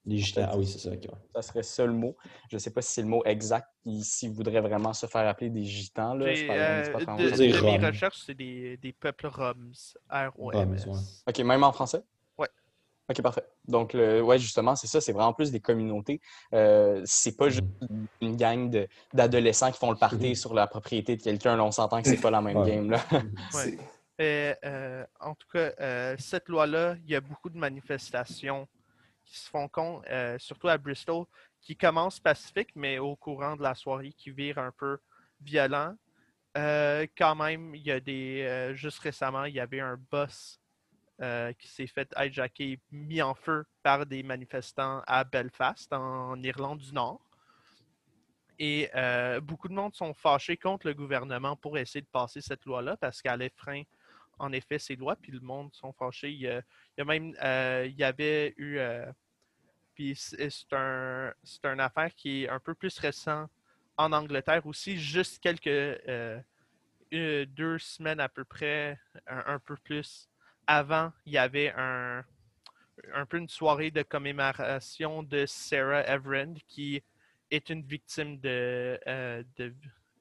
Les 0.06 0.18
gitans, 0.18 0.48
ah 0.50 0.56
oui, 0.56 0.66
c'est 0.66 0.78
ça. 0.78 0.90
ouais. 0.90 1.00
Ça 1.34 1.42
serait 1.42 1.62
ça 1.62 1.84
le 1.84 1.92
mot. 1.92 2.16
Je 2.50 2.56
ne 2.56 2.58
sais 2.58 2.70
pas 2.72 2.80
si 2.82 2.92
c'est 2.92 3.02
le 3.02 3.08
mot 3.08 3.22
exact, 3.24 3.68
s'ils 4.02 4.30
voudraient 4.32 4.60
vraiment 4.60 4.92
se 4.92 5.06
faire 5.06 5.26
appeler 5.28 5.50
des 5.50 5.64
gitans. 5.64 6.14
Là, 6.14 6.26
pas 6.46 6.54
euh, 6.54 6.82
de, 7.18 7.30
de 7.58 7.60
mes 7.64 7.78
recherches, 7.86 8.22
c'est 8.24 8.34
des, 8.34 8.76
des 8.78 8.92
peuples 8.92 9.26
Roms. 9.26 9.72
Roms, 10.10 10.76
ouais. 10.86 10.98
OK, 11.28 11.38
même 11.40 11.62
en 11.64 11.72
français? 11.72 12.02
Ouais. 12.38 12.48
OK, 13.10 13.20
parfait. 13.22 13.44
Donc, 13.68 13.92
le, 13.92 14.22
ouais, 14.22 14.38
justement, 14.38 14.74
c'est 14.74 14.86
ça, 14.86 15.00
c'est 15.00 15.12
vraiment 15.12 15.34
plus 15.34 15.50
des 15.50 15.60
communautés. 15.60 16.20
Euh, 16.54 17.02
c'est 17.04 17.36
pas 17.36 17.50
juste 17.50 17.64
une 18.22 18.36
gang 18.36 18.70
de- 18.70 18.88
d'adolescents 19.12 19.70
qui 19.70 19.78
font 19.78 19.90
le 19.90 19.98
party 19.98 20.30
Mhm. 20.30 20.34
sur 20.34 20.54
la 20.54 20.66
propriété 20.66 21.16
de 21.16 21.22
quelqu'un. 21.22 21.58
On 21.60 21.70
s'entend 21.72 22.00
que 22.02 22.08
c'est 22.08 22.20
pas 22.20 22.30
la 22.30 22.40
même 22.40 22.58
Ouais. 22.58 22.70
game. 22.70 22.90
Là. 22.90 23.00
c'est- 23.52 23.78
Euh, 24.20 24.54
euh, 24.66 25.06
en 25.18 25.34
tout 25.34 25.48
cas, 25.50 25.72
euh, 25.80 26.14
cette 26.18 26.48
loi-là, 26.50 26.94
il 27.04 27.10
y 27.10 27.14
a 27.16 27.22
beaucoup 27.22 27.48
de 27.48 27.56
manifestations 27.56 28.68
qui 29.30 29.38
se 29.38 29.48
font 29.48 29.68
compte, 29.68 30.04
euh, 30.08 30.36
surtout 30.38 30.68
à 30.68 30.76
Bristol, 30.76 31.24
qui 31.60 31.76
commencent 31.76 32.18
pacifiques, 32.18 32.74
mais 32.74 32.98
au 32.98 33.14
courant 33.14 33.54
de 33.56 33.62
la 33.62 33.76
soirée, 33.76 34.12
qui 34.12 34.30
virent 34.30 34.58
un 34.58 34.72
peu 34.72 34.98
violent. 35.40 35.94
Euh, 36.56 37.06
quand 37.16 37.36
même, 37.36 37.74
il 37.76 37.82
y 37.82 37.92
a 37.92 38.00
des. 38.00 38.42
euh, 38.42 38.74
juste 38.74 38.98
récemment, 38.98 39.44
il 39.44 39.54
y 39.54 39.60
avait 39.60 39.80
un 39.80 39.96
boss 40.10 40.58
qui 41.58 41.68
s'est 41.68 41.86
fait 41.86 42.10
hijacker, 42.16 42.80
mis 42.90 43.20
en 43.20 43.34
feu 43.34 43.66
par 43.82 44.06
des 44.06 44.22
manifestants 44.22 45.02
à 45.06 45.22
Belfast, 45.22 45.92
en 45.92 46.42
Irlande 46.42 46.78
du 46.78 46.94
Nord. 46.94 47.20
Et 48.58 48.88
beaucoup 49.42 49.68
de 49.68 49.74
monde 49.74 49.94
sont 49.94 50.14
fâchés 50.14 50.56
contre 50.56 50.86
le 50.86 50.94
gouvernement 50.94 51.56
pour 51.56 51.76
essayer 51.76 52.00
de 52.00 52.06
passer 52.10 52.40
cette 52.40 52.64
loi-là 52.64 52.96
parce 52.96 53.20
qu'elle 53.20 53.50
frein 53.54 53.82
en 54.38 54.50
effet 54.52 54.78
ces 54.78 54.96
lois, 54.96 55.14
puis 55.14 55.32
le 55.32 55.40
monde 55.40 55.68
sont 55.74 55.92
fâchés. 55.92 56.30
Il 56.30 56.40
y 56.40 56.48
a, 56.48 57.04
même, 57.04 57.34
il 57.84 57.98
y 57.98 58.02
avait 58.02 58.54
eu, 58.56 58.80
puis 60.00 60.14
c'est 60.16 60.72
un, 60.72 61.30
une 61.64 61.80
affaire 61.80 62.14
qui 62.14 62.44
est 62.44 62.48
un 62.48 62.58
peu 62.58 62.74
plus 62.74 62.98
récent 62.98 63.50
en 63.98 64.12
Angleterre 64.12 64.64
aussi, 64.64 64.96
juste 64.96 65.42
quelques, 65.42 65.66
euh, 65.66 66.40
deux 67.12 67.76
semaines 67.76 68.18
à 68.18 68.30
peu 68.30 68.44
près, 68.46 68.98
un, 69.26 69.58
peu 69.58 69.76
plus 69.76 70.30
avant, 70.66 71.12
il 71.26 71.34
y 71.34 71.36
avait 71.36 71.74
un, 71.76 72.24
peu 73.28 73.36
une 73.36 73.48
soirée 73.50 73.90
de 73.90 74.00
commémoration 74.00 75.22
de 75.22 75.44
Sarah 75.44 76.08
Everend, 76.08 76.54
qui 76.66 77.02
est 77.50 77.68
une 77.68 77.82
victime 77.82 78.40
de, 78.40 78.98
euh, 79.06 79.44
de, 79.58 79.74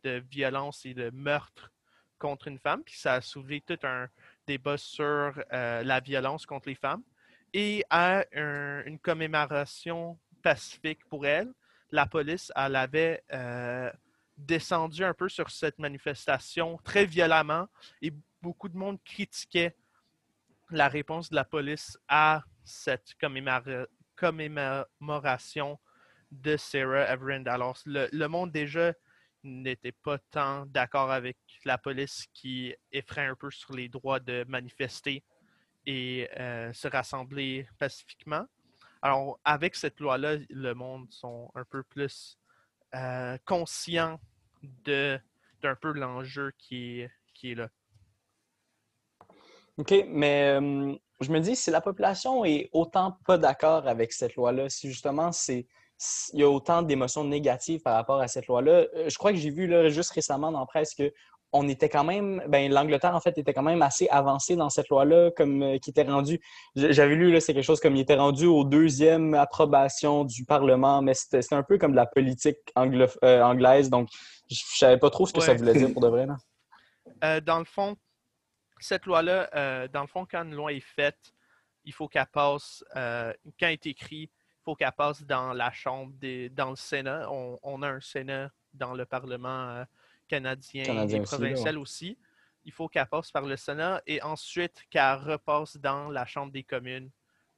de 0.04 0.22
violence 0.30 0.86
et 0.86 0.94
de 0.94 1.10
meurtre 1.12 1.72
contre 2.18 2.50
une 2.50 2.60
femme. 2.60 2.84
Puis 2.84 2.98
ça 2.98 3.14
a 3.14 3.22
soulevé 3.22 3.62
tout 3.62 3.80
un 3.84 4.10
débat 4.46 4.78
sur 4.78 5.42
euh, 5.54 5.84
la 5.84 6.02
violence 6.02 6.46
contre 6.46 6.68
les 6.68 6.76
femmes. 6.76 7.04
Et 7.54 7.84
à 7.90 8.24
un- 8.34 8.84
une 8.86 9.00
commémoration 9.00 10.20
pacifique 10.42 11.04
pour 11.10 11.26
elle, 11.26 11.52
la 11.92 12.06
police, 12.06 12.52
avait 12.56 13.24
euh, 13.34 13.92
descendu 14.38 15.04
un 15.04 15.14
peu 15.14 15.28
sur 15.28 15.50
cette 15.50 15.80
manifestation 15.80 16.78
très 16.84 17.06
violemment 17.06 17.68
et 18.02 18.14
beaucoup 18.42 18.70
de 18.70 18.78
monde 18.78 19.00
critiquait 19.04 19.76
la 20.70 20.88
réponse 20.88 21.30
de 21.32 21.36
la 21.36 21.44
police 21.44 21.98
à 22.08 22.44
cette 22.64 23.16
commémora- 23.20 23.88
commémoration 24.16 25.80
de 26.32 26.56
Sarah 26.58 27.12
Everend. 27.12 27.48
Alors, 27.48 27.80
le 27.86 28.28
monde 28.28 28.52
déjà 28.52 28.94
n'était 29.44 29.92
pas 29.94 30.20
tant 30.32 30.66
d'accord 30.68 31.12
avec 31.12 31.38
la 31.66 31.78
police 31.78 32.28
qui 32.34 32.76
effraie 32.92 33.26
un 33.26 33.36
peu 33.36 33.50
sur 33.50 33.74
les 33.74 33.90
droits 33.90 34.20
de 34.20 34.46
manifester 34.48 35.24
et 35.86 36.30
euh, 36.40 36.72
se 36.74 36.88
rassembler 36.88 37.68
pacifiquement. 37.78 38.46
Alors, 39.02 39.40
avec 39.46 39.76
cette 39.76 40.00
loi-là, 40.00 40.38
le 40.50 40.74
monde 40.74 41.08
sont 41.10 41.52
un 41.56 41.64
peu 41.64 41.84
plus 41.84 42.38
euh, 42.96 43.38
conscients 43.46 44.20
d'un 44.62 45.76
peu 45.82 45.92
l'enjeu 45.94 46.52
qui 46.58 47.02
est, 47.02 47.12
qui 47.34 47.52
est 47.52 47.56
là. 47.56 47.70
OK, 49.78 49.94
mais 50.08 50.60
euh, 50.60 50.94
je 51.22 51.32
me 51.32 51.40
dis, 51.40 51.56
si 51.56 51.72
la 51.72 51.80
population 51.80 52.44
est 52.44 52.70
autant 52.74 53.18
pas 53.26 53.38
d'accord 53.38 53.88
avec 53.88 54.12
cette 54.12 54.36
loi-là, 54.36 54.68
si 54.70 54.90
justement 54.90 55.32
c'est 55.32 55.68
il 56.34 56.40
y 56.40 56.44
a 56.44 56.50
autant 56.50 56.82
d'émotions 56.82 57.26
négatives 57.26 57.82
par 57.82 57.96
rapport 57.96 58.22
à 58.22 58.28
cette 58.28 58.48
loi-là, 58.48 58.86
euh, 58.96 59.10
je 59.10 59.18
crois 59.18 59.32
que 59.32 59.38
j'ai 59.38 59.50
vu 59.50 59.68
là, 59.68 59.90
juste 59.90 60.12
récemment 60.12 60.52
dans 60.52 60.62
la 60.62 60.66
presse 60.66 60.94
que 60.96 61.14
on 61.52 61.68
était 61.68 61.90
quand 61.90 62.04
même, 62.04 62.44
ben, 62.48 62.72
l'Angleterre, 62.72 63.16
en 63.16 63.20
fait, 63.20 63.38
était 63.38 63.54
quand 63.54 63.64
même 63.64 63.82
assez 63.82 64.08
avancée 64.10 64.56
dans 64.56 64.70
cette 64.70 64.88
loi-là, 64.90 65.32
comme 65.32 65.64
euh, 65.64 65.78
qui 65.80 65.90
était 65.90 66.04
rendu, 66.04 66.40
j- 66.76 66.94
j'avais 66.94 67.16
lu, 67.16 67.32
là, 67.32 67.40
c'est 67.40 67.54
quelque 67.54 67.64
chose 67.64 67.80
comme 67.80 67.96
il 67.96 68.02
était 68.02 68.16
rendu 68.16 68.46
au 68.46 68.64
deuxième 68.64 69.34
approbation 69.34 70.26
du 70.26 70.46
Parlement, 70.46 71.02
mais 71.02 71.14
c'était 71.16 71.42
un 71.56 71.64
peu 71.64 71.78
comme 71.78 71.92
de 71.92 71.96
la 71.96 72.06
politique 72.06 72.58
anglo- 72.76 73.08
euh, 73.24 73.42
anglaise, 73.42 73.90
donc 73.90 74.10
je 74.50 74.56
je 74.74 74.78
savais 74.78 74.98
pas 74.98 75.10
trop 75.10 75.26
ce 75.26 75.34
que 75.34 75.42
ça 75.42 75.54
voulait 75.54 75.74
dire 75.74 75.92
pour 75.94 76.02
de 76.02 76.08
vrai. 76.08 76.26
Là. 76.26 76.38
Euh, 77.24 77.42
dans 77.42 77.60
le 77.60 77.66
fond, 77.66 77.98
cette 78.80 79.06
loi-là, 79.06 79.88
dans 79.90 80.02
le 80.02 80.08
fond, 80.08 80.26
quand 80.30 80.44
une 80.44 80.54
loi 80.56 80.72
est 80.72 80.80
faite, 80.80 81.34
il 81.84 81.92
faut 81.92 82.08
qu'elle 82.08 82.28
passe, 82.32 82.84
quand 82.94 83.34
elle 83.62 83.72
est 83.72 83.86
écrite, 83.88 84.32
il 84.32 84.62
faut 84.64 84.76
qu'elle 84.76 84.92
passe 84.92 85.24
dans 85.24 85.52
la 85.54 85.72
Chambre, 85.72 86.14
des, 86.16 86.50
dans 86.50 86.70
le 86.70 86.76
Sénat. 86.76 87.28
On, 87.32 87.58
on 87.64 87.82
a 87.82 87.90
un 87.90 88.00
Sénat 88.00 88.52
dans 88.74 88.94
le 88.94 89.06
Parlement 89.06 89.84
euh, 90.34 90.38
canadien, 90.38 90.84
Canadien 90.84 91.18
et 91.18 91.22
aussi, 91.22 91.32
là, 91.32 91.38
provincial 91.38 91.78
aussi. 91.78 92.18
Il 92.66 92.72
faut 92.72 92.88
qu'elle 92.88 93.08
passe 93.08 93.32
par 93.32 93.46
le 93.46 93.56
Sénat 93.58 94.02
et 94.06 94.22
ensuite 94.22 94.84
qu'elle 94.90 95.16
repasse 95.16 95.78
dans 95.78 96.10
la 96.10 96.26
Chambre 96.26 96.52
des 96.52 96.64
communes 96.64 97.10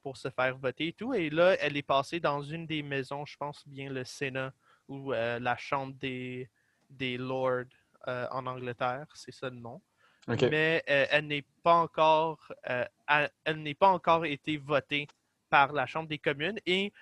pour 0.02 0.18
se 0.18 0.30
faire 0.30 0.58
voter 0.58 0.88
et 0.88 0.94
tout. 0.94 1.14
Et 1.14 1.30
là, 1.30 1.56
elle 1.60 1.78
est 1.78 1.84
passée 1.84 2.20
dans 2.20 2.42
une 2.42 2.66
des 2.66 2.84
maisons, 2.84 3.26
je 3.26 3.38
pense 3.38 3.68
bien 3.68 3.90
le 3.90 4.04
Sénat 4.04 4.54
ou 4.88 5.14
euh, 5.14 5.40
la 5.40 5.58
Chambre 5.58 5.94
des, 5.96 6.50
des 6.90 7.18
Lords 7.18 7.66
euh, 8.08 8.28
en 8.32 8.46
Angleterre, 8.46 9.08
c'est 9.14 9.34
ça 9.34 9.50
le 9.50 9.58
nom 9.58 9.82
mais 10.28 10.84
euh, 10.88 11.08
elle 11.10 11.26
n'est 11.26 11.46
pas 11.64 11.74
encore 11.74 12.54
elle, 12.64 13.32
elle 13.44 13.64
n'est 13.64 13.74
pas 13.74 13.90
encore 13.90 14.24
été 14.26 14.58
votée 14.58 15.08
par 15.50 15.74
la 15.74 15.88
Chambre 15.88 16.08
des 16.08 16.20
communes 16.20 16.60
et 16.66 16.94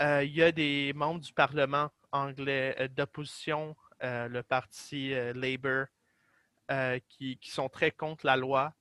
il 0.00 0.34
y 0.34 0.42
a 0.42 0.50
des 0.50 0.92
membres 0.94 1.20
du 1.20 1.32
Parlement 1.32 1.88
anglais 2.10 2.88
d'opposition, 2.96 3.76
euh, 4.02 4.28
le 4.28 4.42
parti 4.42 5.12
euh, 5.14 5.32
Labour, 5.34 5.86
euh, 6.70 6.98
qui, 7.08 7.38
qui 7.38 7.50
sont 7.50 7.68
très 7.68 7.90
contre 7.90 8.26
la 8.26 8.36
loi, 8.36 8.74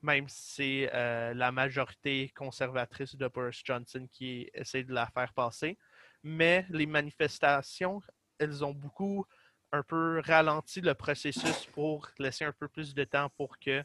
même 0.00 0.28
si 0.28 0.86
c'est 0.86 1.34
la 1.34 1.50
majorité 1.50 2.28
conservatrice 2.36 3.16
de 3.16 3.26
Boris 3.26 3.62
Johnson 3.64 4.06
qui 4.12 4.48
essaie 4.54 4.84
de 4.84 4.92
la 4.92 5.08
faire 5.08 5.32
passer. 5.32 5.76
Mais 6.22 6.64
les 6.68 6.86
manifestations, 6.86 8.00
elles 8.38 8.64
ont 8.64 8.72
beaucoup 8.72 9.26
un 9.72 9.82
peu 9.82 10.22
ralenti 10.24 10.80
le 10.80 10.94
processus 10.94 11.66
pour 11.66 12.08
laisser 12.20 12.44
un 12.44 12.52
peu 12.52 12.68
plus 12.68 12.94
de 12.94 13.02
temps 13.02 13.28
pour 13.30 13.58
que 13.58 13.82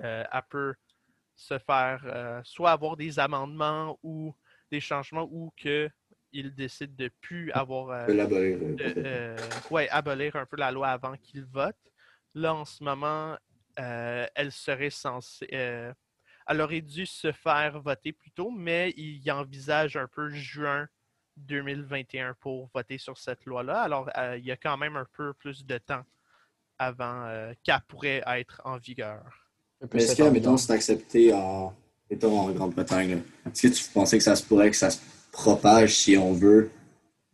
euh, 0.00 0.24
elle 0.30 0.42
peut 0.50 0.74
se 1.34 1.58
faire 1.58 2.42
soit 2.44 2.72
avoir 2.72 2.98
des 2.98 3.18
amendements 3.18 3.98
ou 4.02 4.34
des 4.70 4.80
changements 4.80 5.26
ou 5.30 5.52
qu'il 6.32 6.54
décide 6.54 6.94
de 6.96 7.10
plus 7.20 7.50
avoir 7.52 7.90
euh, 7.90 8.06
Élaborer, 8.06 8.54
euh, 8.54 8.74
de, 8.74 8.94
euh, 8.98 9.36
ouais, 9.70 9.88
abolir 9.90 10.36
un 10.36 10.46
peu 10.46 10.56
la 10.56 10.70
loi 10.70 10.88
avant 10.88 11.16
qu'il 11.16 11.44
vote. 11.44 11.76
Là, 12.34 12.54
en 12.54 12.64
ce 12.64 12.82
moment, 12.84 13.36
euh, 13.78 14.26
elle 14.34 14.52
serait 14.52 14.90
censée. 14.90 15.48
euh, 15.52 15.92
elle 16.46 16.60
aurait 16.62 16.80
dû 16.80 17.04
se 17.04 17.30
faire 17.30 17.78
voter 17.80 18.12
plus 18.12 18.30
tôt, 18.30 18.50
mais 18.50 18.94
il 18.96 19.30
envisage 19.30 19.96
un 19.96 20.06
peu 20.06 20.30
juin 20.30 20.88
2021 21.36 22.34
pour 22.40 22.70
voter 22.74 22.96
sur 22.98 23.18
cette 23.18 23.44
loi-là. 23.44 23.82
Alors, 23.82 24.10
euh, 24.16 24.36
il 24.38 24.46
y 24.46 24.50
a 24.50 24.56
quand 24.56 24.76
même 24.78 24.96
un 24.96 25.06
peu 25.16 25.34
plus 25.34 25.64
de 25.64 25.76
temps 25.78 26.04
avant 26.78 27.24
euh, 27.26 27.52
qu'elle 27.62 27.80
pourrait 27.86 28.22
être 28.26 28.62
en 28.64 28.78
vigueur. 28.78 29.22
Mais 29.92 30.02
est-ce 30.02 30.16
que, 30.16 30.22
mettons, 30.24 30.56
c'est 30.56 30.72
accepté 30.72 31.32
en, 31.32 31.74
mettons, 32.10 32.38
en 32.40 32.50
Grande-Bretagne, 32.50 33.22
est-ce 33.46 33.68
que 33.68 33.72
tu 33.72 33.84
pensais 33.92 34.16
que 34.18 34.24
ça 34.24 34.34
se 34.34 34.42
pourrait 34.42 34.70
que 34.70 34.76
ça 34.76 34.90
se 34.90 34.98
propage, 35.42 35.94
si 35.96 36.16
on 36.16 36.32
veut, 36.32 36.70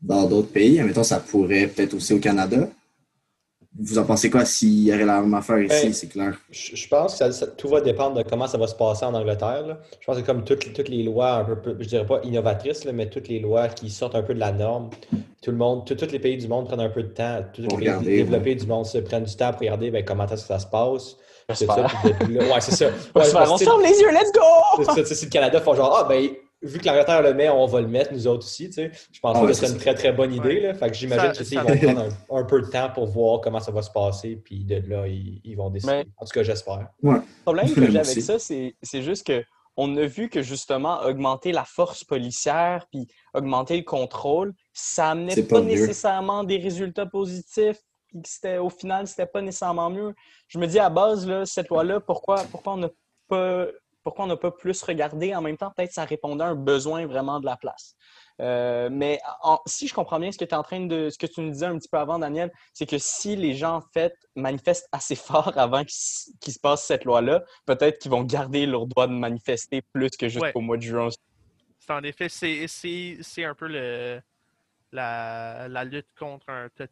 dans 0.03 0.27
d'autres 0.27 0.51
pays? 0.51 0.81
Mettons, 0.83 1.03
ça 1.05 1.21
pourrait 1.21 1.67
peut-être 1.67 1.95
aussi 1.95 2.13
au 2.15 2.19
Canada? 2.19 2.69
Vous 3.77 3.99
en 3.99 4.05
pensez 4.05 4.31
quoi 4.31 4.45
s'il 4.45 4.85
y 4.85 4.93
aurait 4.95 5.05
la 5.05 5.21
même 5.21 5.35
affaire 5.35 5.59
ici, 5.59 5.87
Ben, 5.87 5.93
c'est 5.93 6.07
clair? 6.07 6.39
Je, 6.49 6.87
pense 6.87 7.13
que 7.13 7.19
ça- 7.19 7.33
ça- 7.33 7.49
tout 7.49 7.67
va 7.69 7.81
dépendre 7.81 8.17
de 8.17 8.23
comment 8.23 8.47
ça 8.47 8.57
va 8.57 8.69
se 8.69 8.75
passer 8.77 9.05
en 9.05 9.15
Angleterre. 9.15 9.67
là. 9.67 9.81
Je 10.01 10.07
pense 10.07 10.17
que 10.17 10.23
comme 10.23 10.45
toutes, 10.45 10.73
toutes 10.73 10.89
les 10.89 11.03
lois 11.03 11.39
un 11.39 11.45
peu, 11.57 11.77
je 11.81 11.89
dirais 11.89 12.07
pas 12.07 12.21
innovatrices, 12.23 12.85
là, 12.85 12.93
mais 12.93 13.11
toutes 13.11 13.27
les 13.27 13.41
lois 13.41 13.67
qui 13.69 13.91
sortent 13.91 14.15
un 14.15 14.23
peu 14.23 14.33
de 14.33 14.39
la 14.39 14.53
norme, 14.53 14.91
tout 15.43 15.51
le 15.51 15.57
monde, 15.57 15.85
tous 15.87 16.01
les 16.13 16.21
pays 16.21 16.37
du 16.37 16.47
monde 16.47 16.69
prennent 16.69 16.79
un 16.81 16.89
peu 16.89 17.03
de 17.03 17.09
temps, 17.09 17.41
tous 17.53 17.63
les 17.63 17.69
Pour 17.69 17.79
pays 17.79 17.89
regarder, 17.89 18.17
développés 18.19 18.55
du 18.55 18.67
monde 18.67 18.87
se 18.87 18.99
prennent 18.99 19.25
du 19.25 19.35
temps 19.35 19.51
pour 19.51 19.61
regarder 19.63 19.91
ben, 19.91 20.05
comment 20.05 20.27
est-ce 20.27 20.43
que 20.43 20.49
ça 20.49 20.61
se 20.61 20.67
passe. 20.67 21.17
C'est 21.53 21.67
ça, 21.67 21.85
puis 22.03 22.13
de- 22.29 22.35
là- 22.39 22.55
ouais, 22.55 22.61
c'est 22.61 22.71
ça. 22.77 22.87
On 23.15 23.19
Ouais, 23.19 23.27
se 23.27 23.37
on 23.37 23.59
ferme 23.59 23.83
les 23.83 23.99
yeux, 24.01 24.11
let's 24.13 24.31
go! 24.33 24.85
c'est 24.95 25.25
le 25.25 25.29
Canada 25.31 25.61
font 25.61 25.75
genre, 25.75 25.95
ah, 26.01 26.05
ben, 26.09 26.31
vu 26.65 26.79
que 26.81 26.87
l'Angleterre 26.87 27.23
le 27.23 27.35
met, 27.35 27.49
on 27.49 27.67
va 27.67 27.81
le 27.81 27.87
mettre, 27.89 28.13
nous 28.13 28.27
autres 28.27 28.45
aussi, 28.47 28.67
tu 28.69 28.73
sais. 28.75 28.91
Je 29.13 29.21
pense 29.21 29.37
Ah 29.37 29.43
ouais, 29.43 29.49
que 29.49 29.53
ce 29.53 29.61
serait 29.61 29.67
c'est 29.69 29.75
une 29.75 29.81
très, 29.81 29.95
très 29.95 30.13
bonne 30.13 30.33
idée, 30.33 30.49
Ouais. 30.57 30.61
là. 30.61 30.75
Fait 30.75 30.89
que 30.89 30.95
j'imagine 30.97 31.27
Ça- 31.27 31.33
que, 31.33 31.39
tu 31.39 31.45
sais, 31.45 31.55
ça- 31.57 31.63
ils 31.63 31.87
vont 31.87 31.93
prendre 31.95 32.13
un, 32.31 32.37
un 32.41 32.45
peu 32.45 32.61
de 32.63 32.67
temps 32.67 32.91
pour 32.91 33.07
voir 33.07 33.41
comment 33.41 33.61
ça 33.61 33.71
va 33.73 33.83
se 33.83 33.91
passer, 33.91 34.37
puis 34.37 34.65
de 34.65 34.83
là, 34.89 35.07
ils, 35.07 35.41
ils 35.45 35.57
vont 35.57 35.71
décider. 35.71 35.93
Mais- 35.93 36.07
En 36.19 36.25
tout 36.25 36.33
cas, 36.33 36.43
j'espère. 36.43 36.89
Le 37.03 37.21
problème 37.45 37.67
que 37.75 37.91
j'ai 37.91 37.99
avec 37.99 38.21
ça, 38.23 38.39
c'est 38.39 38.75
c'est 38.83 39.03
juste 39.03 39.27
que 39.27 39.45
on 39.77 39.97
a 39.97 40.07
vu 40.07 40.29
que 40.29 40.41
justement 40.41 41.01
augmenter 41.03 41.51
la 41.51 41.65
force 41.65 42.05
policière 42.05 42.87
puis 42.93 43.09
augmenter 43.35 43.77
le 43.77 43.83
contrôle, 43.83 44.55
ça 44.73 45.11
amenait 45.11 45.43
pas, 45.43 45.61
nécessairement 45.61 46.45
des 46.45 46.59
résultats 46.59 47.07
positifs. 47.07 47.79
Puis 48.07 48.23
que 48.23 48.29
c'était 48.29 48.59
au 48.59 48.71
final, 48.71 49.09
c'était 49.09 49.27
pas 49.27 49.43
nécessairement 49.43 49.91
mieux. 49.91 50.15
Je 50.47 50.59
me 50.61 50.67
dis 50.69 50.79
à 50.79 50.89
base 50.91 51.27
là, 51.27 51.45
cette 51.45 51.69
loi-là, 51.71 51.99
pourquoi 51.99 52.45
pourquoi 52.53 52.75
on 52.75 52.77
n'a 52.77 52.89
pas 53.29 53.67
pourquoi 54.05 54.27
on 54.27 54.29
n'a 54.29 54.37
pas 54.37 54.51
plus 54.53 54.83
regardé 54.83 55.35
en 55.35 55.41
même 55.41 55.57
temps 55.57 55.73
peut-être 55.77 55.93
ça 55.93 56.05
répondait 56.05 56.45
à 56.45 56.49
un 56.49 56.55
besoin 56.55 57.07
vraiment 57.07 57.41
de 57.41 57.47
la 57.47 57.57
place. 57.57 57.97
Euh, 58.41 58.89
mais 58.93 59.21
en- 59.43 59.61
si 59.67 59.89
je 59.89 59.95
comprends 59.95 60.21
bien 60.21 60.31
ce 60.31 60.39
que 60.39 60.45
tu 60.45 60.51
es 60.51 60.55
en 60.55 60.63
train 60.63 60.81
de 60.87 61.09
ce 61.09 61.17
que 61.19 61.27
tu 61.27 61.41
nous 61.41 61.51
disais 61.51 61.67
un 61.67 61.79
petit 61.79 61.89
peu 61.89 61.99
avant 61.99 62.19
Daniel, 62.19 62.53
c'est 62.73 62.85
que 62.87 62.99
si 62.99 63.35
les 63.35 63.55
gens 63.55 63.77
en 63.77 63.81
fait 63.93 64.15
manifestent 64.37 64.89
assez 64.93 65.15
fort 65.17 65.57
avant 65.57 65.85
qu'il 65.85 66.53
se 66.53 66.61
passe 66.61 66.85
cette 66.85 67.05
loi-là, 67.05 67.43
peut-être 67.65 67.99
qu'ils 67.99 68.11
vont 68.11 68.23
garder 68.25 68.67
leur 68.67 68.87
droit 68.87 69.07
de 69.07 69.13
manifester 69.13 69.83
plus 69.93 70.11
que 70.11 70.29
jusqu'au 70.29 70.59
Ouais. 70.59 70.65
mois 70.65 70.77
de 70.77 70.83
juin. 70.83 71.09
C'est 71.79 71.93
en 71.93 72.03
effet, 72.03 72.29
c'est- 72.29 73.45
un 73.45 73.55
peu 73.55 73.69
le, 73.69 74.21
la, 74.93 75.69
la 75.69 75.85
lutte 75.85 76.09
contre 76.19 76.49
un 76.49 76.69
tot- 76.69 76.87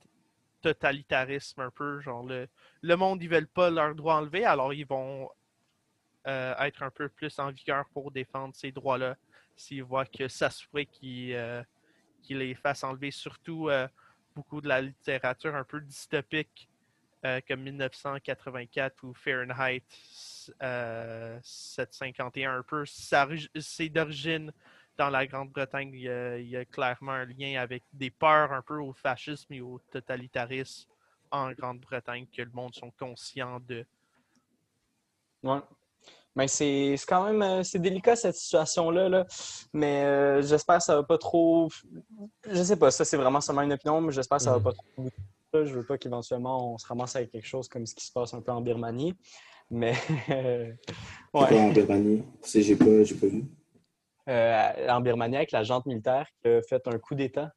totalitarisme, 0.60 1.60
un 1.60 1.70
peu. 1.70 2.00
Genre, 2.00 2.22
le, 2.24 2.46
le 2.82 2.96
monde, 2.96 3.22
ils 3.22 3.28
veulent 3.28 3.48
pas 3.48 3.70
leurs 3.70 3.94
droits 3.94 4.14
enlevés, 4.16 4.44
alors 4.44 4.72
ils 4.72 4.86
vont 4.86 5.28
euh, 6.26 6.54
être 6.58 6.82
un 6.82 6.90
peu 6.90 7.08
plus 7.08 7.38
en 7.38 7.50
vigueur 7.50 7.84
pour 7.92 8.10
défendre 8.10 8.54
ces 8.54 8.72
droits-là 8.72 9.16
s'ils 9.56 9.82
voient 9.82 10.06
que 10.06 10.28
ça 10.28 10.50
se 10.50 10.64
qu'ils 10.84 11.34
euh, 11.34 11.62
qu'ils 12.22 12.38
les 12.38 12.54
fassent 12.54 12.84
enlever. 12.84 13.10
Surtout 13.10 13.68
euh, 13.68 13.88
beaucoup 14.34 14.60
de 14.60 14.68
la 14.68 14.80
littérature 14.80 15.54
un 15.54 15.64
peu 15.64 15.80
dystopique, 15.80 16.68
comme 17.46 17.62
1984 17.62 19.04
ou 19.04 19.14
Fahrenheit 19.14 19.84
euh, 20.62 21.38
751, 21.42 22.58
un 22.58 22.62
peu. 22.62 22.84
C'est 22.86 23.88
d'origine 23.88 24.52
dans 24.96 25.10
la 25.10 25.26
Grande-Bretagne. 25.26 25.92
Il 25.92 26.48
y 26.48 26.56
a 26.56 26.64
clairement 26.64 27.12
un 27.12 27.26
lien 27.26 27.60
avec 27.60 27.84
des 27.92 28.10
peurs 28.10 28.52
un 28.52 28.62
peu 28.62 28.78
au 28.78 28.92
fascisme 28.92 29.52
et 29.52 29.60
au 29.60 29.80
totalitarisme 29.90 30.88
en 31.30 31.52
Grande-Bretagne 31.52 32.26
que 32.26 32.42
le 32.42 32.50
monde 32.50 32.74
sont 32.74 32.90
conscients 32.90 33.60
de. 33.60 33.86
Ouais. 35.42 35.60
Mais 36.34 36.48
c'est 36.48 36.96
c'est 36.96 37.06
quand 37.06 37.24
même 37.24 37.42
euh, 37.42 37.62
c'est 37.62 37.78
délicat 37.78 38.16
cette 38.16 38.36
situation-là. 38.36 39.08
Là. 39.08 39.26
Mais 39.74 40.02
euh, 40.04 40.42
j'espère 40.42 40.78
que 40.78 40.84
ça 40.84 40.96
va 40.96 41.02
pas 41.02 41.18
trop. 41.18 41.68
Je 42.48 42.62
sais 42.62 42.76
pas, 42.76 42.90
ça 42.90 43.04
c'est 43.04 43.16
vraiment 43.18 43.40
seulement 43.40 43.62
une 43.62 43.72
opinion, 43.72 44.00
mais 44.00 44.12
j'espère 44.12 44.38
que 44.38 44.44
ça 44.44 44.50
va 44.52 44.58
Mhm. 44.58 44.62
pas 44.64 44.72
trop. 44.72 45.64
Je 45.64 45.74
veux 45.74 45.84
pas 45.84 45.98
qu'éventuellement 45.98 46.72
on 46.74 46.78
se 46.78 46.86
ramasse 46.86 47.14
avec 47.16 47.30
quelque 47.30 47.46
chose 47.46 47.68
comme 47.68 47.84
ce 47.84 47.94
qui 47.94 48.06
se 48.06 48.12
passe 48.12 48.32
un 48.32 48.40
peu 48.40 48.52
en 48.52 48.62
Birmanie. 48.62 49.14
Mais 49.70 49.94
C'est 50.26 50.76
ouais. 51.34 51.60
en 51.60 51.70
Birmanie? 51.72 52.24
J'ai 52.44 52.76
pas, 52.76 52.84
pas 52.86 53.26
vu. 53.26 53.44
Euh, 54.28 54.88
en 54.88 55.00
Birmanie 55.00 55.36
avec 55.36 55.50
la 55.52 55.62
junte 55.64 55.84
militaire 55.86 56.26
qui 56.42 56.48
a 56.48 56.62
fait 56.62 56.86
un 56.88 56.98
coup 56.98 57.14
d'État. 57.14 57.52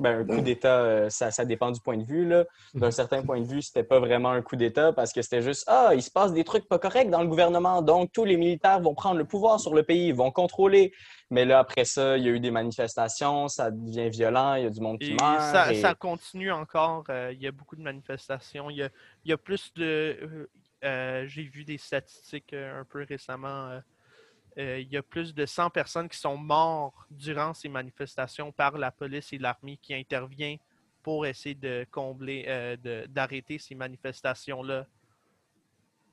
Ben, 0.00 0.20
un 0.20 0.24
coup 0.24 0.40
d'État, 0.40 0.80
euh, 0.82 1.10
ça, 1.10 1.30
ça 1.30 1.44
dépend 1.44 1.70
du 1.70 1.80
point 1.80 1.96
de 1.96 2.02
vue. 2.04 2.26
là. 2.26 2.44
D'un 2.74 2.90
certain 2.90 3.22
point 3.22 3.40
de 3.40 3.46
vue, 3.46 3.62
c'était 3.62 3.84
pas 3.84 4.00
vraiment 4.00 4.30
un 4.30 4.42
coup 4.42 4.56
d'État 4.56 4.92
parce 4.92 5.12
que 5.12 5.22
c'était 5.22 5.42
juste 5.42 5.62
Ah, 5.68 5.90
il 5.94 6.02
se 6.02 6.10
passe 6.10 6.32
des 6.32 6.42
trucs 6.42 6.66
pas 6.68 6.80
corrects 6.80 7.08
dans 7.08 7.22
le 7.22 7.28
gouvernement, 7.28 7.80
donc 7.80 8.10
tous 8.12 8.24
les 8.24 8.36
militaires 8.36 8.80
vont 8.80 8.94
prendre 8.94 9.18
le 9.18 9.24
pouvoir 9.24 9.60
sur 9.60 9.72
le 9.74 9.84
pays, 9.84 10.08
ils 10.08 10.14
vont 10.14 10.32
contrôler. 10.32 10.92
Mais 11.30 11.44
là, 11.44 11.60
après 11.60 11.84
ça, 11.84 12.16
il 12.18 12.24
y 12.24 12.28
a 12.28 12.32
eu 12.32 12.40
des 12.40 12.50
manifestations, 12.50 13.46
ça 13.46 13.70
devient 13.70 14.08
violent, 14.10 14.54
il 14.54 14.64
y 14.64 14.66
a 14.66 14.70
du 14.70 14.80
monde 14.80 14.98
qui 14.98 15.12
Et 15.12 15.14
meurt. 15.14 15.52
ça, 15.52 15.70
et- 15.72 15.80
ça 15.80 15.94
continue 15.94 16.50
encore. 16.50 17.04
euh, 17.08 17.30
il 17.32 17.40
y 17.40 17.46
a 17.46 17.52
beaucoup 17.52 17.76
de 17.76 17.82
manifestations. 17.82 18.70
Il 18.70 18.78
y 18.78 18.82
a, 18.82 18.88
il 19.24 19.30
y 19.30 19.32
a 19.32 19.38
plus 19.38 19.72
de. 19.76 20.48
euh, 20.82 21.24
J'ai 21.28 21.42
vu 21.44 21.62
des 21.64 21.78
statistiques 21.78 22.52
un 22.54 22.84
peu 22.90 23.04
récemment. 23.08 23.80
Euh, 24.58 24.80
il 24.80 24.88
y 24.88 24.96
a 24.96 25.02
plus 25.02 25.34
de 25.34 25.46
100 25.46 25.70
personnes 25.70 26.08
qui 26.08 26.18
sont 26.18 26.36
mortes 26.36 26.94
durant 27.10 27.54
ces 27.54 27.68
manifestations 27.68 28.52
par 28.52 28.76
la 28.78 28.90
police 28.90 29.32
et 29.32 29.38
l'armée 29.38 29.78
qui 29.80 29.94
intervient 29.94 30.56
pour 31.02 31.26
essayer 31.26 31.54
de 31.54 31.86
combler, 31.90 32.44
euh, 32.48 33.06
d'arrêter 33.08 33.58
ces 33.58 33.74
manifestations-là. 33.74 34.86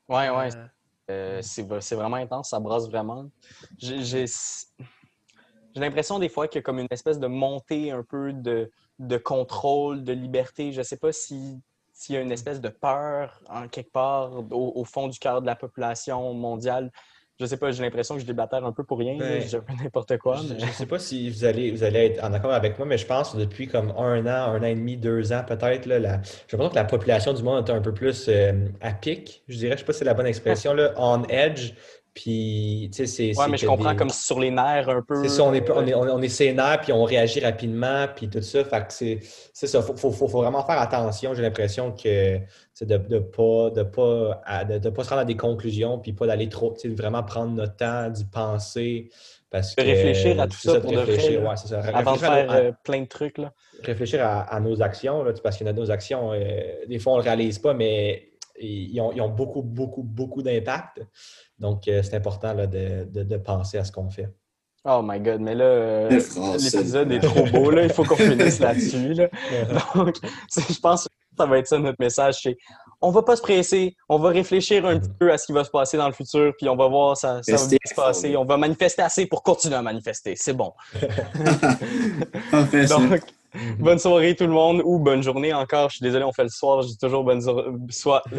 Ouais, 0.07 0.29
ouais, 0.29 0.49
Euh, 0.55 0.67
Euh, 1.09 1.41
c'est 1.41 1.95
vraiment 1.95 2.17
intense, 2.17 2.49
ça 2.49 2.59
brasse 2.59 2.87
vraiment. 2.89 3.29
J'ai 3.77 4.25
l'impression 5.75 6.19
des 6.19 6.27
fois 6.27 6.47
qu'il 6.47 6.59
y 6.59 6.59
a 6.59 6.63
comme 6.63 6.79
une 6.79 6.87
espèce 6.91 7.19
de 7.19 7.27
montée 7.27 7.91
un 7.91 8.03
peu 8.03 8.33
de, 8.33 8.69
de 8.99 9.17
contrôle, 9.17 10.03
de 10.03 10.11
liberté. 10.11 10.73
Je 10.73 10.79
ne 10.79 10.83
sais 10.83 10.97
pas 10.97 11.11
si 11.11 11.61
s'il 11.93 12.13
y 12.13 12.17
a 12.17 12.21
une 12.21 12.31
espèce 12.31 12.61
de 12.61 12.69
peur 12.69 13.41
en 13.49 13.67
quelque 13.67 13.91
part 13.91 14.31
au, 14.51 14.73
au 14.75 14.85
fond 14.85 15.07
du 15.07 15.17
cœur 15.17 15.41
de 15.41 15.47
la 15.47 15.55
population 15.55 16.33
mondiale. 16.35 16.91
Je 17.39 17.45
sais 17.45 17.57
pas, 17.57 17.71
j'ai 17.71 17.83
l'impression 17.83 18.15
que 18.15 18.21
je 18.21 18.25
déblatère 18.25 18.65
un 18.65 18.71
peu 18.71 18.83
pour 18.83 18.97
rien, 18.97 19.15
Ben, 19.17 19.41
je 19.41 19.57
n'importe 19.83 20.17
quoi. 20.17 20.37
Je 20.37 20.53
ne 20.55 20.71
sais 20.71 20.85
pas 20.87 20.97
si 20.97 21.29
vous 21.29 21.45
allez, 21.45 21.69
vous 21.71 21.83
allez 21.83 21.99
être 22.07 22.23
en 22.23 22.33
accord 22.33 22.51
avec 22.51 22.77
moi, 22.79 22.87
mais 22.87 22.97
je 22.97 23.05
pense 23.05 23.31
que 23.31 23.37
depuis 23.37 23.67
comme 23.67 23.91
un 23.91 24.25
an, 24.25 24.53
un 24.53 24.59
an 24.59 24.63
et 24.65 24.73
demi, 24.75 24.97
deux 24.97 25.31
ans 25.33 25.43
peut-être, 25.47 25.85
là, 25.85 25.99
la- 25.99 26.21
j'ai 26.23 26.57
l'impression 26.57 26.69
que 26.69 26.75
la 26.75 26.85
population 26.85 27.33
du 27.33 27.43
monde 27.43 27.69
est 27.69 27.71
un 27.71 27.81
peu 27.81 27.93
plus 27.93 28.25
euh, 28.27 28.53
à 28.81 28.91
pic, 28.91 29.43
je 29.47 29.57
dirais. 29.57 29.71
Je 29.71 29.73
ne 29.75 29.79
sais 29.79 29.85
pas 29.85 29.93
si 29.93 29.99
c'est 29.99 30.05
la 30.05 30.15
bonne 30.15 30.25
expression, 30.27 30.73
là, 30.73 30.93
on 30.97 31.23
edge. 31.25 31.73
Puis, 32.17 32.89
tu 32.91 33.05
sais, 33.05 33.33
c'est. 33.33 33.39
Ouais, 33.39 33.47
mais 33.47 33.57
je 33.57 33.67
comprends 33.67 33.91
des- 33.91 33.95
comme 33.95 34.09
sur 34.09 34.39
les 34.39 34.49
nerfs 34.49 34.89
un 34.89 35.03
peu. 35.03 35.21
C'est 35.21 35.29
ça, 35.29 35.43
on 35.43 35.53
est, 35.53 35.69
euh, 35.69 35.73
on 35.75 35.85
est, 35.85 35.93
on 35.93 36.07
est, 36.07 36.11
on 36.11 36.21
est 36.23 36.29
sénère, 36.29 36.81
puis 36.81 36.91
on 36.91 37.03
réagit 37.03 37.39
rapidement, 37.41 38.07
puis 38.15 38.27
tout 38.27 38.41
ça. 38.41 38.63
Fait 38.65 38.87
que 38.87 38.91
c'est 38.91 39.19
c'est 39.53 39.67
ça. 39.67 39.83
Faut, 39.83 39.95
faut, 39.95 40.09
faut, 40.11 40.27
faut 40.27 40.41
vraiment 40.41 40.65
faire 40.65 40.81
attention. 40.81 41.35
J'ai 41.35 41.43
l'impression 41.43 41.91
que 41.91 42.39
c'est 42.73 42.87
de 42.87 42.97
ne 42.97 43.19
pas, 43.19 43.69
de 43.69 43.83
pas, 43.83 44.41
à- 44.45 44.65
de, 44.65 44.79
de 44.79 44.89
pas 44.89 45.03
se 45.03 45.09
rendre 45.09 45.21
à 45.21 45.25
des 45.25 45.37
conclusions, 45.37 45.99
puis 45.99 46.11
pas 46.13 46.25
d'aller 46.25 46.49
trop, 46.49 46.73
tu 46.73 46.89
sais, 46.89 46.95
vraiment 46.95 47.21
prendre 47.21 47.51
notre 47.51 47.75
temps 47.75 48.09
d'y 48.09 48.25
penser. 48.25 49.11
Parce 49.51 49.75
De 49.75 49.83
que, 49.83 49.87
réfléchir 49.87 50.41
à 50.41 50.47
tout 50.47 50.57
ça 50.57 50.73
de 50.73 50.79
de 50.79 50.85
vrai, 50.87 50.95
réfléchir, 50.95 51.43
ouais, 51.43 51.55
ça. 51.55 51.79
avant 51.93 52.13
de 52.13 52.17
faire 52.17 52.51
à- 52.51 52.55
euh, 52.55 52.71
plein 52.83 53.01
de 53.01 53.07
trucs. 53.07 53.37
Là. 53.37 53.53
réfléchir 53.83 54.25
à, 54.25 54.41
à 54.41 54.59
nos 54.59 54.81
actions, 54.81 55.23
là, 55.23 55.33
tu 55.33 55.37
sais, 55.37 55.43
parce 55.43 55.55
que 55.57 55.63
nos 55.65 55.91
actions, 55.91 56.33
euh, 56.33 56.39
des 56.87 56.97
fois, 56.97 57.13
on 57.13 57.17
ne 57.17 57.21
le 57.21 57.25
réalise 57.25 57.59
pas, 57.59 57.75
mais 57.75 58.31
ils 58.59 58.99
ont, 58.99 59.11
ils 59.13 59.21
ont 59.21 59.29
beaucoup, 59.29 59.61
beaucoup, 59.61 60.01
beaucoup 60.01 60.41
d'impact. 60.41 61.01
Donc, 61.59 61.87
euh, 61.87 62.03
c'est 62.03 62.15
important 62.15 62.53
là, 62.53 62.67
de, 62.67 63.05
de, 63.05 63.23
de 63.23 63.37
penser 63.37 63.77
à 63.77 63.83
ce 63.83 63.91
qu'on 63.91 64.09
fait. 64.09 64.29
Oh 64.85 65.01
my 65.03 65.19
god, 65.19 65.41
mais 65.41 65.55
là, 65.55 65.65
euh, 65.65 66.09
l'épisode 66.09 67.11
est 67.11 67.19
trop 67.19 67.45
beau, 67.47 67.71
là. 67.71 67.83
Il 67.83 67.89
faut 67.91 68.05
qu'on 68.05 68.15
finisse 68.15 68.59
là-dessus. 68.59 69.13
Là. 69.13 69.27
Donc, 69.95 70.15
je 70.55 70.79
pense 70.79 71.03
que 71.05 71.09
ça 71.37 71.45
va 71.45 71.57
être 71.57 71.67
ça 71.67 71.77
notre 71.77 71.97
message. 71.99 72.35
C'est 72.41 72.57
on 73.01 73.11
va 73.11 73.21
pas 73.21 73.35
se 73.35 73.41
presser, 73.41 73.95
on 74.07 74.17
va 74.17 74.29
réfléchir 74.29 74.85
un 74.85 74.97
petit 74.97 75.11
peu 75.19 75.31
à 75.31 75.37
ce 75.37 75.45
qui 75.45 75.51
va 75.51 75.63
se 75.63 75.69
passer 75.69 75.97
dans 75.97 76.07
le 76.07 76.13
futur, 76.13 76.53
puis 76.57 76.69
on 76.69 76.75
va 76.75 76.87
voir 76.87 77.17
ça, 77.17 77.43
ça 77.43 77.51
va 77.51 77.57
se 77.57 77.93
passer. 77.95 78.37
On 78.37 78.45
va 78.45 78.57
manifester 78.57 79.01
assez 79.01 79.25
pour 79.25 79.43
continuer 79.43 79.75
à 79.75 79.81
manifester. 79.81 80.35
C'est 80.37 80.53
bon. 80.53 80.73
Donc, 82.51 83.21
bonne 83.79 83.99
soirée 83.99 84.35
tout 84.35 84.45
le 84.45 84.53
monde 84.53 84.81
ou 84.83 84.99
bonne 84.99 85.21
journée 85.23 85.53
encore. 85.53 85.89
Je 85.89 85.97
suis 85.97 86.03
désolé, 86.03 86.23
on 86.23 86.31
fait 86.33 86.43
le 86.43 86.49
soir. 86.49 86.81
Je 86.81 86.87
dis 86.87 86.97
toujours 86.97 87.23
bonne 87.23 87.41
soirée. 87.89 88.29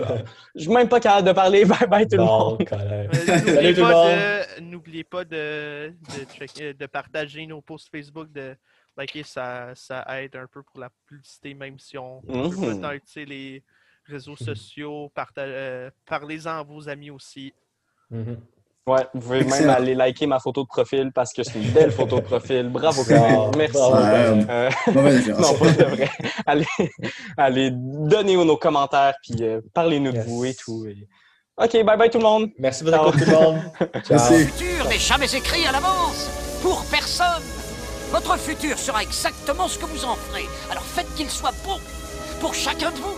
Je 0.55 0.61
suis 0.62 0.71
même 0.73 0.88
pas 0.88 1.01
capable 1.01 1.27
de 1.29 1.33
parler. 1.33 1.64
Bye 1.67 1.87
bye 1.88 2.07
tout 2.09 2.17
le 2.17 2.25
monde. 2.25 2.64
Euh, 2.73 3.07
Salut 3.12 3.45
N'oubliez 3.53 3.75
tout 3.75 3.81
le 3.81 3.87
pas, 3.93 4.05
monde. 4.05 4.19
de, 4.19 4.61
n'oubliez 4.62 5.05
pas 5.05 5.25
de, 5.25 5.88
de, 5.91 6.25
checker- 6.35 6.75
de 6.75 6.87
partager 6.87 7.47
nos 7.47 7.61
posts 7.61 7.88
Facebook, 7.91 8.31
de 8.33 8.57
liker, 8.97 9.23
ça, 9.23 9.71
ça 9.75 10.05
aide 10.23 10.35
un 10.37 10.47
peu 10.47 10.62
pour 10.62 10.81
la 10.81 10.91
publicité, 11.07 11.55
même 11.55 11.79
si 11.79 11.97
on 11.97 12.21
peut 12.23 12.33
Mhm. 12.33 12.99
les 13.27 13.62
réseaux 14.07 14.37
sociaux, 14.37 15.11
euh, 15.38 15.91
parlez-en 16.07 16.59
à 16.59 16.62
vos 16.62 16.88
amis 16.88 17.11
aussi. 17.11 17.53
Mhm. 18.11 18.38
Ouais, 18.87 19.07
vous 19.12 19.21
pouvez 19.21 19.45
même 19.45 19.69
aller 19.69 19.95
liker 19.95 20.27
ma 20.27 20.41
photo 20.41 20.62
de 20.62 20.67
profil 20.69 21.11
parce 21.14 21.35
que 21.35 21.43
c'est 21.43 21.59
une 21.59 21.71
belle 21.73 21.93
photo 21.93 22.17
de 22.17 22.21
profil. 22.23 22.71
Bravo, 22.71 23.05
Camille. 23.05 23.51
Merci. 23.59 23.77
Ouais, 23.77 24.47
Euh, 24.49 24.71
non, 24.87 25.55
pas 25.55 25.71
de 25.73 25.85
vrai. 25.85 26.11
Allez, 26.47 26.67
allez 27.37 27.71
donner 27.75 28.37
nos 28.37 28.57
commentaires 28.57 29.14
puis 29.23 29.37
euh, 29.43 29.61
parlez-nous 29.75 30.12
de 30.12 30.21
vous 30.21 30.45
et 30.47 30.55
tout. 30.55 30.87
et- 30.87 31.07
OK, 31.62 31.73
bye 31.85 31.99
bye 31.99 32.09
tout 32.09 32.19
le 32.19 32.25
monde. 32.25 32.49
Merci 32.59 32.85
écoute, 32.88 33.12
tout 33.12 33.19
le 33.31 33.33
monde. 33.37 33.59
Ciao. 33.81 34.11
Merci. 34.11 34.33
Le 34.33 34.45
futur 34.47 34.85
n'est 34.88 34.99
jamais 34.99 35.35
écrit 35.35 35.67
à 35.67 35.73
l'avance. 35.73 36.31
Pour 36.62 36.83
personne. 36.91 37.43
Votre 38.11 38.38
futur 38.38 38.79
sera 38.79 39.03
exactement 39.03 39.69
ce 39.69 39.77
que 39.79 39.85
vous 39.85 40.05
en 40.07 40.14
ferez. 40.14 40.47
Alors 40.71 40.85
faites 40.85 41.12
qu'il 41.14 41.29
soit 41.29 41.53
bon. 41.67 41.77
Pour 42.41 42.55
chacun 42.55 42.91
de 42.93 42.97
vous. 42.97 43.17